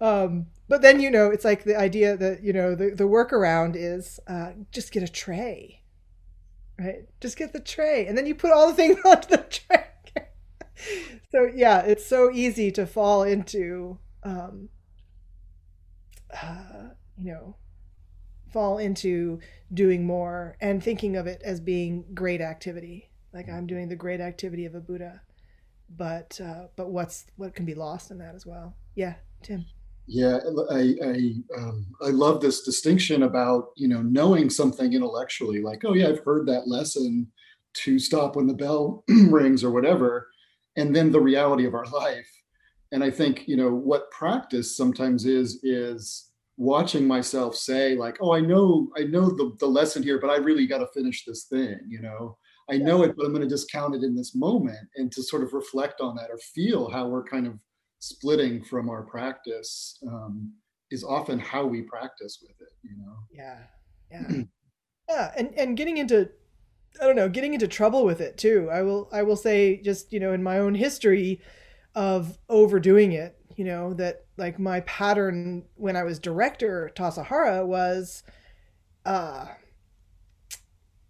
[0.00, 3.74] um, but then you know it's like the idea that you know the the workaround
[3.76, 5.82] is uh, just get a tray,
[6.78, 7.08] right?
[7.20, 9.84] Just get the tray, and then you put all the things onto the tray.
[11.30, 14.68] so yeah, it's so easy to fall into um,
[16.42, 17.56] uh, you know
[18.54, 19.40] fall into
[19.74, 23.10] doing more and thinking of it as being great activity.
[23.34, 25.20] Like i'm doing the great activity of a buddha
[25.96, 28.74] but uh, but what's what can be lost in that as well?
[28.94, 29.64] Yeah tim.
[30.06, 30.38] Yeah
[30.70, 35.94] i i um, i love this distinction about you know knowing something intellectually like oh
[35.94, 37.26] yeah i've heard that lesson
[37.72, 40.28] to stop when the bell rings or whatever
[40.76, 42.30] and then the reality of our life.
[42.92, 48.32] And i think you know what practice sometimes is is watching myself say like oh
[48.32, 51.44] i know i know the, the lesson here but i really got to finish this
[51.44, 52.36] thing you know?
[52.70, 55.42] I know it but i'm going to discount it in this moment and to sort
[55.42, 57.58] of reflect on that or feel how we're kind of
[57.98, 60.52] splitting from our practice um,
[60.90, 63.16] is often how we practice with it you know?
[63.30, 63.58] Yeah.
[64.10, 64.42] Yeah.
[65.08, 66.30] Yeah and and getting into
[66.98, 68.70] i don't know getting into trouble with it too.
[68.72, 71.42] I will i will say just you know in my own history
[71.94, 78.22] of overdoing it you know that like my pattern when i was director tassajara was
[79.06, 79.46] uh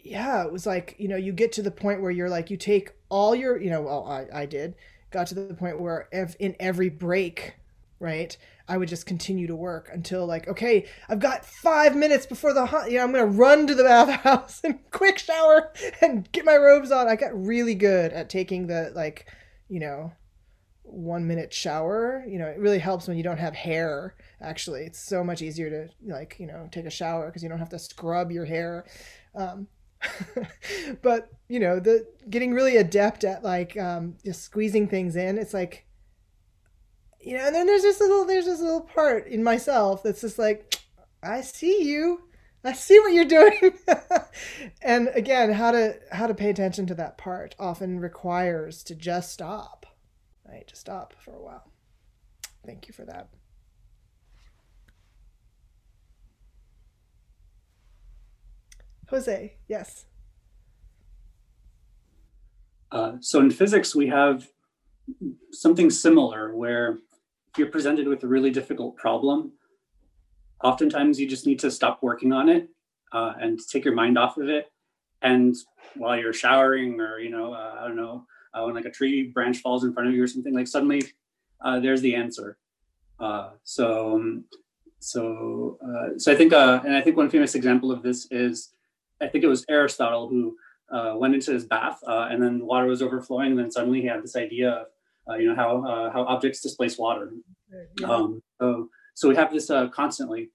[0.04, 2.56] yeah, it was like, you know, you get to the point where you're like, you
[2.56, 4.74] take all your, you know, well, I, I did,
[5.10, 7.54] got to the point where ev- in every break,
[7.98, 8.36] right,
[8.68, 12.66] I would just continue to work until like, okay, I've got five minutes before the,
[12.66, 15.72] hu- you know, I'm to run to the bathhouse and quick shower
[16.02, 17.08] and get my robes on.
[17.08, 19.26] I got really good at taking the, like,
[19.68, 20.12] you know,
[20.94, 24.14] one minute shower you know it really helps when you don't have hair
[24.44, 24.82] actually.
[24.82, 27.70] It's so much easier to like you know take a shower because you don't have
[27.70, 28.84] to scrub your hair.
[29.34, 29.68] Um,
[31.02, 35.54] but you know the getting really adept at like um, just squeezing things in it's
[35.54, 35.86] like
[37.20, 40.38] you know and then there's this little there's this little part in myself that's just
[40.38, 40.78] like
[41.22, 42.20] i see you.
[42.66, 43.78] I see what you're doing.
[44.82, 49.32] And again how to how to pay attention to that part often requires to just
[49.32, 49.83] stop
[50.54, 51.70] right to stop for a while.
[52.64, 53.28] Thank you for that.
[59.10, 60.06] Jose yes.
[62.90, 64.46] Uh, so in physics, we have
[65.52, 66.98] something similar where
[67.50, 69.52] if you're presented with a really difficult problem,
[70.62, 72.68] oftentimes you just need to stop working on it
[73.12, 74.66] uh, and take your mind off of it.
[75.22, 75.54] And
[75.96, 79.24] while you're showering or, you know, uh, I don't know, uh, when like a tree
[79.24, 81.02] branch falls in front of you or something, like suddenly
[81.60, 82.56] uh, there's the answer.
[83.18, 84.44] Uh, so, um,
[84.98, 88.70] so, uh, so I think, uh, and I think one famous example of this is,
[89.20, 90.56] I think it was Aristotle who
[90.90, 93.50] uh, went into his bath, uh, and then water was overflowing.
[93.52, 94.86] And then suddenly he had this idea of,
[95.28, 97.32] uh, you know, how uh, how objects displace water.
[98.04, 100.50] Um, so so we have this uh, constantly.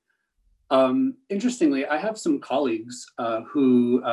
[0.70, 4.04] Um, interestingly, I have some colleagues uh, who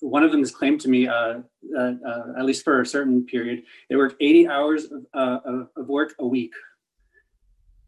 [0.00, 4.16] one of them has claimed to me, at least for a certain period, they work
[4.20, 6.52] 80 hours of, of, of work a week.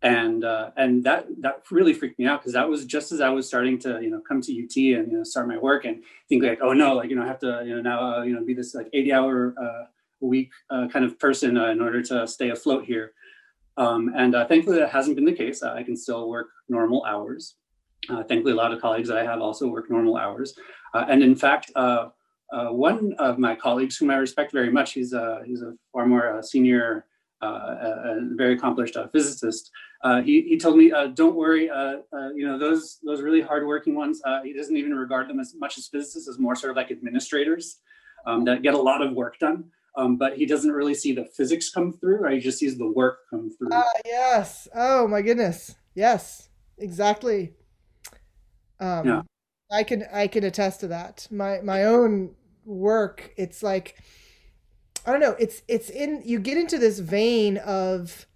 [0.01, 3.30] And uh, and that that really freaked me out because that was just as I
[3.30, 6.05] was starting to you know come to UT and you know start my work and
[6.28, 8.32] think like oh no like you know I have to you know now uh, you
[8.32, 9.86] know be this like 80 hour uh,
[10.22, 13.12] a week uh, kind of person uh, in order to stay afloat here.
[13.76, 15.64] Um, and uh, thankfully that hasn't been the case.
[15.64, 17.56] I can still work normal hours.
[18.06, 20.55] Thankfully a lot of colleagues that I have also work normal hours
[20.94, 21.70] and in fact
[22.70, 26.40] one of my colleagues whom I respect very much he's a he's a far more
[26.43, 27.06] senior
[27.43, 29.70] very accomplished physicist
[30.02, 33.40] uh, he, he told me, uh, don't worry, uh, uh you know, those those really
[33.40, 36.70] hardworking ones, uh, he doesn't even regard them as much as physicists, as more sort
[36.70, 37.81] of like administrators
[38.27, 39.65] um, that get a lot of work done.
[39.97, 42.35] Um, but he doesn't really see the physics come through, right?
[42.35, 43.70] He just sees the work come through.
[43.73, 44.69] Ah, yes.
[44.73, 45.74] Oh my goodness.
[45.97, 47.55] Yes, exactly.
[48.78, 49.23] Um, yeah.
[49.70, 51.28] I can I can attest to that.
[51.31, 52.35] My my own
[52.65, 53.97] work, it's like
[55.07, 58.27] I don't know, it's it's in you get into this vein of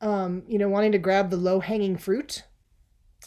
[0.00, 2.44] um, you know, wanting to grab the low hanging fruit,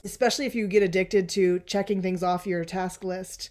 [0.03, 3.49] especially if you get addicted to checking things off your task list,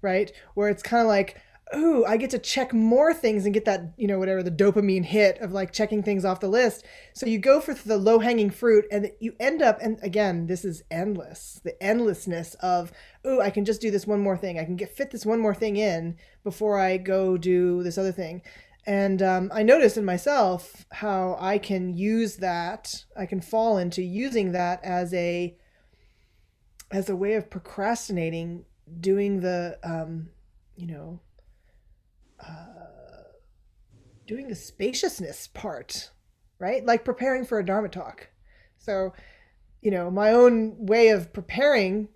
[0.00, 0.32] right?
[0.54, 1.40] Where it's kind of like,
[1.74, 5.04] ooh, I get to check more things and get that, you know, whatever the dopamine
[5.04, 6.84] hit of like checking things off the list.
[7.14, 10.64] So you go for the low hanging fruit and you end up, and again, this
[10.64, 12.92] is endless the endlessness of,
[13.26, 14.58] ooh, I can just do this one more thing.
[14.58, 18.12] I can get fit this one more thing in before I go do this other
[18.12, 18.42] thing.
[18.84, 23.04] And um, I noticed in myself how I can use that.
[23.16, 25.56] I can fall into using that as a
[26.90, 28.66] as a way of procrastinating,
[29.00, 30.28] doing the um,
[30.76, 31.20] you know,
[32.42, 33.22] uh,
[34.26, 36.10] doing the spaciousness part,
[36.58, 36.84] right?
[36.84, 38.28] Like preparing for a Dharma talk.
[38.78, 39.12] So,
[39.80, 42.08] you know, my own way of preparing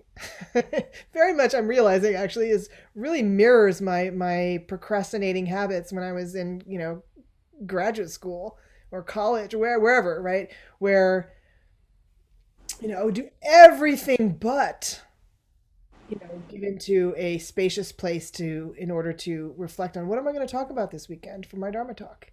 [1.12, 6.34] very much i'm realizing actually is really mirrors my my procrastinating habits when i was
[6.34, 7.02] in you know
[7.66, 8.56] graduate school
[8.90, 10.48] or college where wherever right
[10.78, 11.32] where
[12.80, 15.02] you know do everything but
[16.08, 20.28] you know given to a spacious place to in order to reflect on what am
[20.28, 22.30] i going to talk about this weekend for my dharma talk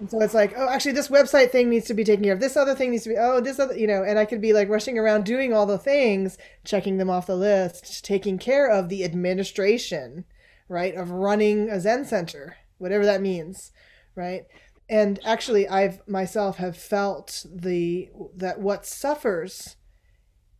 [0.00, 2.40] and so it's like, oh, actually, this website thing needs to be taken care of.
[2.40, 4.52] This other thing needs to be, oh, this other, you know, and I could be
[4.52, 8.88] like rushing around doing all the things, checking them off the list, taking care of
[8.88, 10.24] the administration,
[10.68, 13.72] right, of running a Zen center, whatever that means,
[14.14, 14.44] right?
[14.88, 19.76] And actually, I've myself have felt the that what suffers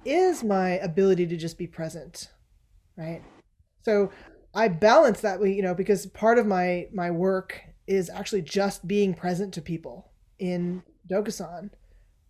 [0.04, 2.30] is my ability to just be present,
[2.96, 3.22] right?
[3.82, 4.10] So
[4.54, 8.86] I balance that way, you know, because part of my my work is actually just
[8.86, 11.70] being present to people in Dokusan,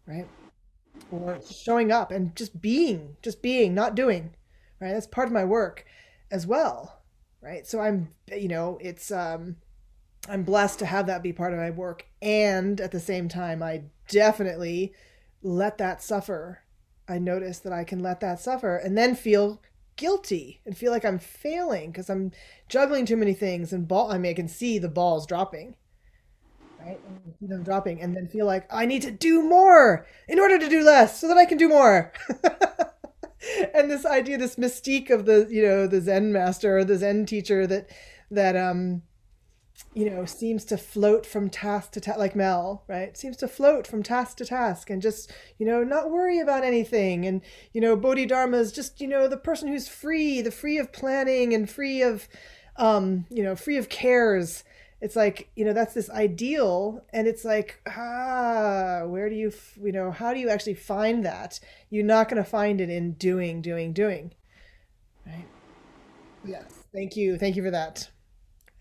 [0.06, 0.26] right?
[1.10, 4.34] Or showing up and just being, just being, not doing,
[4.80, 4.92] right?
[4.92, 5.84] That's part of my work
[6.30, 7.02] as well,
[7.40, 7.66] right?
[7.66, 9.56] So I'm, you know, it's, um,
[10.28, 12.06] I'm blessed to have that be part of my work.
[12.22, 14.92] And at the same time, I definitely
[15.42, 16.60] let that suffer.
[17.08, 19.62] I notice that I can let that suffer and then feel
[19.96, 22.32] guilty and feel like I'm failing because I'm
[22.68, 24.10] juggling too many things and ball.
[24.10, 25.74] I mean, I can see the balls dropping,
[26.78, 26.98] right?
[27.06, 30.58] And see them dropping, and then feel like I need to do more in order
[30.58, 32.12] to do less so that I can do more.
[33.74, 37.26] and this idea, this mystique of the you know the Zen master or the Zen
[37.26, 37.90] teacher that
[38.30, 39.02] that um
[39.94, 43.16] you know seems to float from task to task like mel right?
[43.16, 47.26] Seems to float from task to task and just you know not worry about anything.
[47.26, 47.40] And
[47.72, 51.54] you know bodhidharma is just you know the person who's free the free of planning
[51.54, 52.28] and free of
[52.76, 54.64] um you know free of cares.
[55.00, 57.04] It's like you know that's this ideal.
[57.12, 59.52] And it's like ah where do you
[59.82, 61.60] you know how do you actually find that?
[61.88, 64.34] You're not going to find it in doing doing doing.
[65.26, 65.46] Right?
[66.44, 66.84] Yes.
[66.92, 67.38] Thank you.
[67.38, 68.10] Thank you for that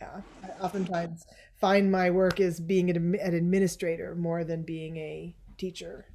[0.01, 1.25] yeah, I oftentimes
[1.59, 6.05] find my work as being an, an administrator more than being a teacher.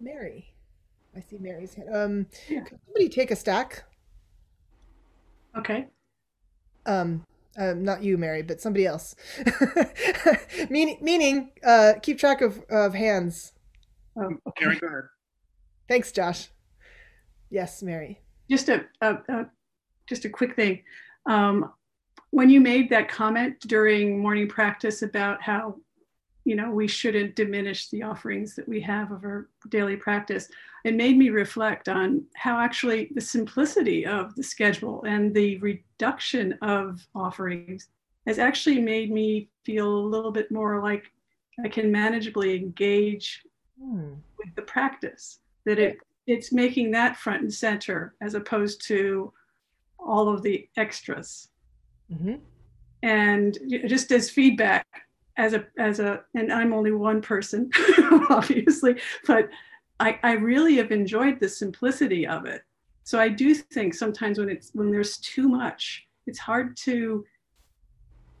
[0.00, 0.52] Mary,
[1.16, 1.94] I see Mary's hand.
[1.94, 2.60] Um, Yeah.
[2.60, 3.84] could somebody take a stack?
[5.56, 5.86] Okay.
[6.86, 7.24] Um,
[7.56, 9.14] um, not you, Mary, but somebody else.
[10.70, 13.52] meaning, meaning, uh, keep track of of hands.
[14.16, 14.64] Oh, okay.
[14.64, 15.04] Gary, go ahead.
[15.88, 16.50] Thanks, Josh.
[17.50, 18.20] Yes, Mary.
[18.50, 19.46] Just a, a, a
[20.08, 20.82] just a quick thing.
[21.26, 21.72] Um,
[22.30, 25.76] when you made that comment during morning practice about how,
[26.44, 30.48] you know, we shouldn't diminish the offerings that we have of our daily practice,
[30.84, 36.58] it made me reflect on how actually the simplicity of the schedule and the reduction
[36.60, 37.88] of offerings
[38.26, 41.04] has actually made me feel a little bit more like
[41.64, 43.42] I can manageably engage
[43.80, 44.14] Hmm.
[44.38, 49.32] with the practice that it it's making that front and center as opposed to
[50.04, 51.48] all of the extras.
[52.12, 52.34] Mm-hmm.
[53.02, 54.86] and just as feedback
[55.38, 57.70] as a as a and i'm only one person
[58.28, 59.48] obviously but
[60.00, 62.62] i i really have enjoyed the simplicity of it.
[63.04, 67.24] So i do think sometimes when it's when there's too much it's hard to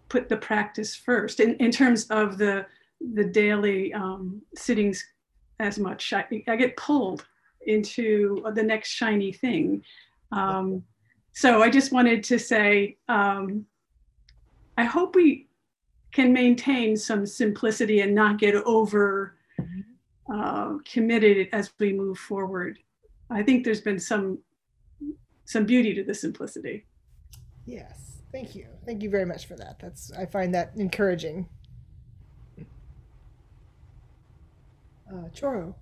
[0.08, 1.40] put the practice first.
[1.40, 2.66] In, in terms of the
[3.14, 5.04] the daily um, sittings
[5.58, 7.26] as much I, I get pulled
[7.66, 9.82] into the next shiny thing.
[10.32, 10.84] Um,
[11.34, 13.66] so I just wanted to say, um,
[14.78, 15.48] I hope we
[16.12, 19.36] can maintain some simplicity and not get over
[20.32, 22.78] uh, committed as we move forward.
[23.30, 24.38] I think there's been some
[25.44, 26.86] some beauty to the simplicity.
[27.66, 28.22] Yes.
[28.32, 28.66] Thank you.
[28.86, 29.78] Thank you very much for that.
[29.80, 31.48] That's I find that encouraging.
[35.12, 35.74] Uh, Choro.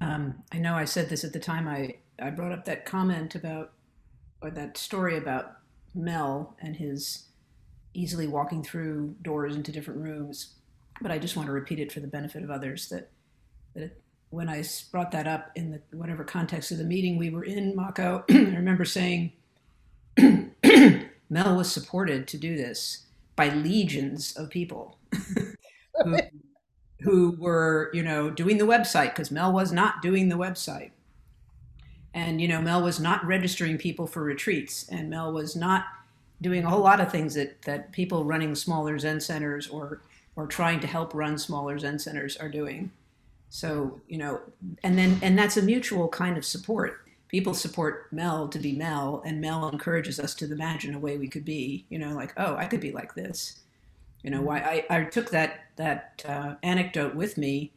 [0.00, 3.34] Um, I know I said this at the time I, I brought up that comment
[3.34, 3.72] about,
[4.40, 5.58] or that story about
[5.94, 7.26] Mel and his
[7.92, 10.54] easily walking through doors into different rooms.
[11.02, 13.10] But I just want to repeat it for the benefit of others that,
[13.74, 14.00] that
[14.30, 17.74] when I brought that up in the whatever context of the meeting we were in,
[17.74, 19.32] Mako, I remember saying
[20.18, 23.06] Mel was supported to do this
[23.36, 24.98] by legions of people
[26.04, 26.16] who,
[27.00, 30.90] who were, you know, doing the website because Mel was not doing the website.
[32.12, 35.86] And, you know, Mel was not registering people for retreats, and Mel was not
[36.42, 40.00] doing a whole lot of things that, that people running smaller Zen centers or,
[40.34, 42.90] or trying to help run smaller Zen centers are doing.
[43.48, 44.40] So, you know,
[44.82, 47.04] and then, and that's a mutual kind of support.
[47.28, 51.28] People support Mel to be Mel, and Mel encourages us to imagine a way we
[51.28, 53.60] could be, you know, like, oh, I could be like this.
[54.22, 57.72] You know, why I, I took that that uh, anecdote with me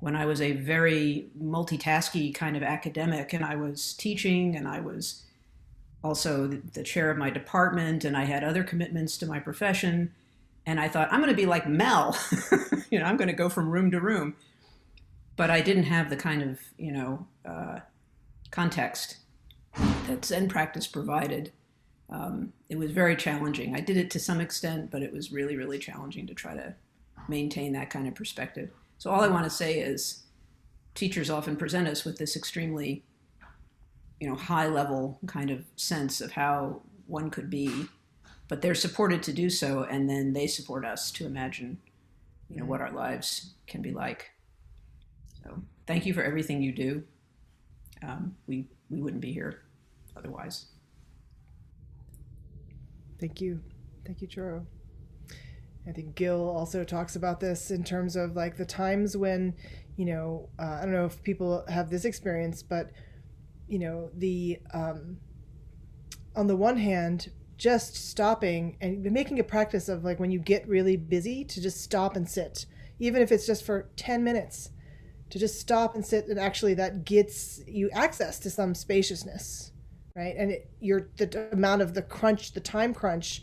[0.00, 4.80] when I was a very multitasky kind of academic, and I was teaching, and I
[4.80, 5.24] was
[6.04, 10.12] also the, the chair of my department, and I had other commitments to my profession,
[10.66, 12.16] and I thought I'm going to be like Mel,
[12.90, 14.36] you know, I'm going to go from room to room,
[15.36, 17.80] but I didn't have the kind of you know uh,
[18.50, 19.16] context
[20.06, 21.52] that Zen practice provided
[22.10, 23.74] um, it was very challenging.
[23.74, 26.74] I did it to some extent, but it was really, really challenging to try to
[27.28, 28.70] maintain that kind of perspective.
[28.98, 30.24] So all I want to say is,
[30.94, 33.04] teachers often present us with this extremely,
[34.20, 37.86] you know, high level kind of sense of how one could be,
[38.48, 41.78] but they're supported to do so, and then they support us to imagine,
[42.48, 44.30] you know, what our lives can be like.
[45.44, 47.02] So thank you for everything you do.
[48.02, 49.62] Um, we we wouldn't be here
[50.16, 50.66] otherwise.
[53.20, 53.60] Thank you.
[54.04, 54.64] Thank you, Choro.
[55.86, 59.54] I think Gil also talks about this in terms of like the times when,
[59.96, 62.90] you know, uh, I don't know if people have this experience, but,
[63.66, 65.16] you know, the, um,
[66.36, 70.68] on the one hand, just stopping and making a practice of like when you get
[70.68, 72.66] really busy to just stop and sit.
[73.00, 74.70] even if it's just for 10 minutes,
[75.30, 76.26] to just stop and sit.
[76.26, 79.72] And actually, that gets you access to some spaciousness,
[80.18, 80.34] right?
[80.36, 83.40] And it, you're the amount of the crunch, the time crunch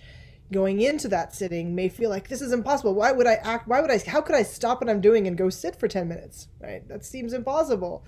[0.52, 2.94] going into that sitting may feel like this is impossible.
[2.94, 3.68] Why would I act?
[3.68, 4.00] Why would I?
[4.06, 6.86] How could I stop what I'm doing and go sit for 10 minutes, right?
[6.90, 8.06] That seems impossible.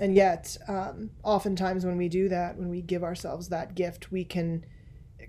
[0.00, 4.24] And yet, um, oftentimes when we do that, when we give ourselves that gift, we
[4.24, 4.64] can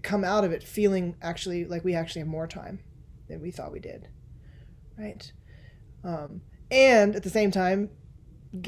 [0.02, 2.80] come out of it feeling actually like we actually have more time
[3.28, 4.08] than we thought we did,
[4.98, 5.32] right?
[6.06, 6.42] Um,
[6.72, 7.90] and at the same time,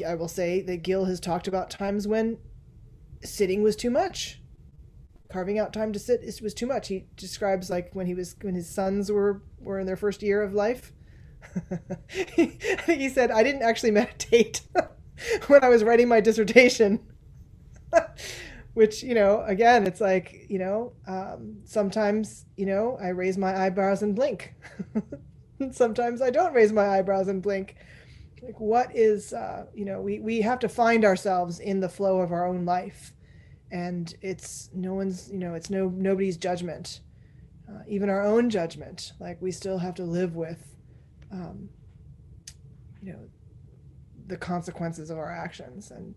[0.06, 2.36] I will say that Gil has talked about times when
[3.22, 4.40] sitting was too much.
[5.30, 6.88] Carving out time to sit was too much.
[6.88, 10.42] He describes like when he was when his sons were were in their first year
[10.42, 10.92] of life.
[12.10, 14.62] Think he said I didn't actually meditate
[15.46, 17.00] when I was writing my dissertation.
[18.74, 23.56] Which you know, again, it's like you know, um, sometimes you know I raise my
[23.58, 24.54] eyebrows and blink.
[25.72, 27.76] sometimes I don't raise my eyebrows and blink.
[28.46, 32.20] Like, what is, uh, you know, we, we have to find ourselves in the flow
[32.20, 33.12] of our own life.
[33.72, 37.00] And it's no one's, you know, it's no nobody's judgment,
[37.68, 39.12] uh, even our own judgment.
[39.18, 40.76] Like, we still have to live with,
[41.32, 41.68] um,
[43.02, 43.28] you know,
[44.28, 46.14] the consequences of our actions and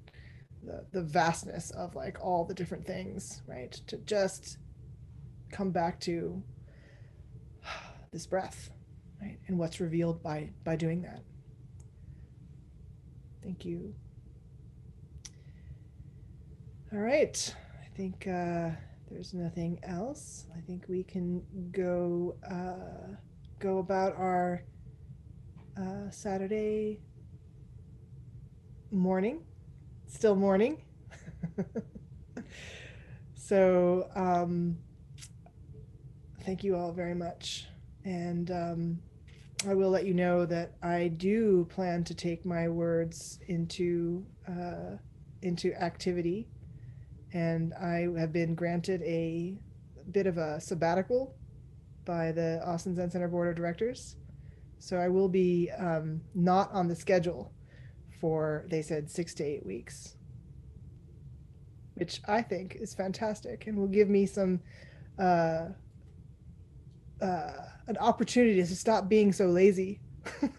[0.63, 3.71] the, the vastness of like all the different things, right?
[3.87, 4.59] To just
[5.51, 6.43] come back to
[8.11, 8.69] this breath
[9.21, 9.37] right?
[9.47, 11.21] And what's revealed by by doing that.
[13.43, 13.93] Thank you.
[16.91, 18.71] All right, I think uh,
[19.09, 20.45] there's nothing else.
[20.57, 23.15] I think we can go uh,
[23.59, 24.63] go about our
[25.77, 26.99] uh, Saturday
[28.91, 29.43] morning.
[30.07, 30.81] Still morning.
[33.35, 34.77] so um,
[36.43, 37.67] thank you all very much,
[38.03, 38.51] and.
[38.51, 38.99] Um,
[39.67, 44.95] I will let you know that I do plan to take my words into uh,
[45.41, 46.47] into activity,
[47.33, 49.59] and I have been granted a
[50.11, 51.35] bit of a sabbatical
[52.05, 54.15] by the Austin Zen Center Board of Directors.
[54.79, 57.51] So I will be um, not on the schedule
[58.21, 60.15] for they said six to eight weeks,
[61.95, 64.61] which I think is fantastic and will give me some.
[65.17, 65.69] Uh,
[67.21, 67.51] uh,
[67.87, 69.99] an opportunity to stop being so lazy.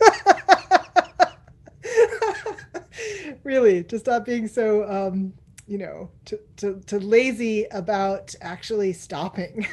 [3.45, 5.33] really, to stop being so, um,
[5.67, 9.67] you know, to, to, to lazy about actually stopping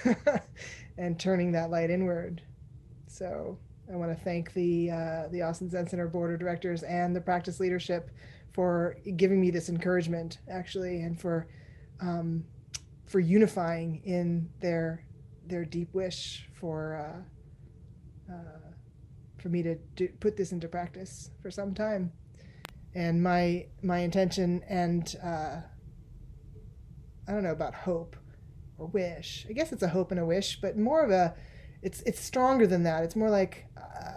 [0.98, 2.42] and turning that light inward.
[3.08, 3.58] So
[3.92, 7.22] I want to thank the uh, the Austin Zen Center board of directors and the
[7.22, 8.12] practice leadership
[8.54, 11.48] for giving me this encouragement, actually, and for
[12.00, 12.44] um,
[13.06, 15.04] for unifying in their
[15.48, 16.96] their deep wish for.
[16.96, 18.68] Uh, uh,
[19.38, 22.12] for me to do, put this into practice for some time.
[22.96, 25.58] And my my intention and uh,
[27.28, 28.16] I don't know about hope
[28.78, 29.46] or wish.
[29.50, 31.36] I guess it's a hope and a wish, but more of a
[31.82, 33.04] it's it's stronger than that.
[33.04, 33.66] It's more like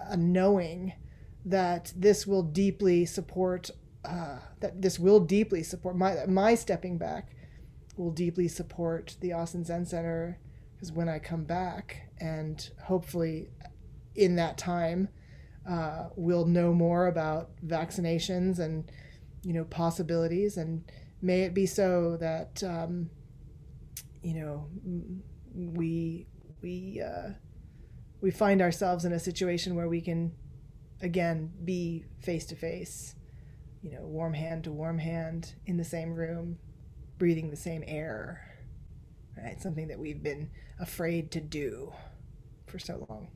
[0.09, 0.95] a knowing
[1.45, 3.71] that this will deeply support
[4.05, 7.37] uh, that this will deeply support my my stepping back
[7.97, 10.39] will deeply support the Austin Zen Center
[10.81, 13.51] because when I come back and hopefully
[14.15, 15.09] in that time,
[15.69, 18.91] uh, we'll know more about vaccinations and
[19.43, 20.91] you know possibilities, and
[21.21, 23.11] may it be so that um,
[24.23, 24.69] you know
[25.55, 26.27] we
[26.63, 27.33] we uh,
[28.23, 30.33] we find ourselves in a situation where we can
[31.03, 33.17] again be face to face,
[33.83, 36.59] you know, warm hand to warm hand in the same room,
[37.19, 38.50] breathing the same air.
[39.37, 41.93] Right, something that we've been afraid to do
[42.67, 43.29] for so long.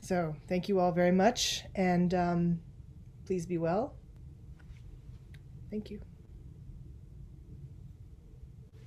[0.00, 2.60] So thank you all very much, and um,
[3.24, 3.94] please be well.
[5.70, 6.00] Thank you.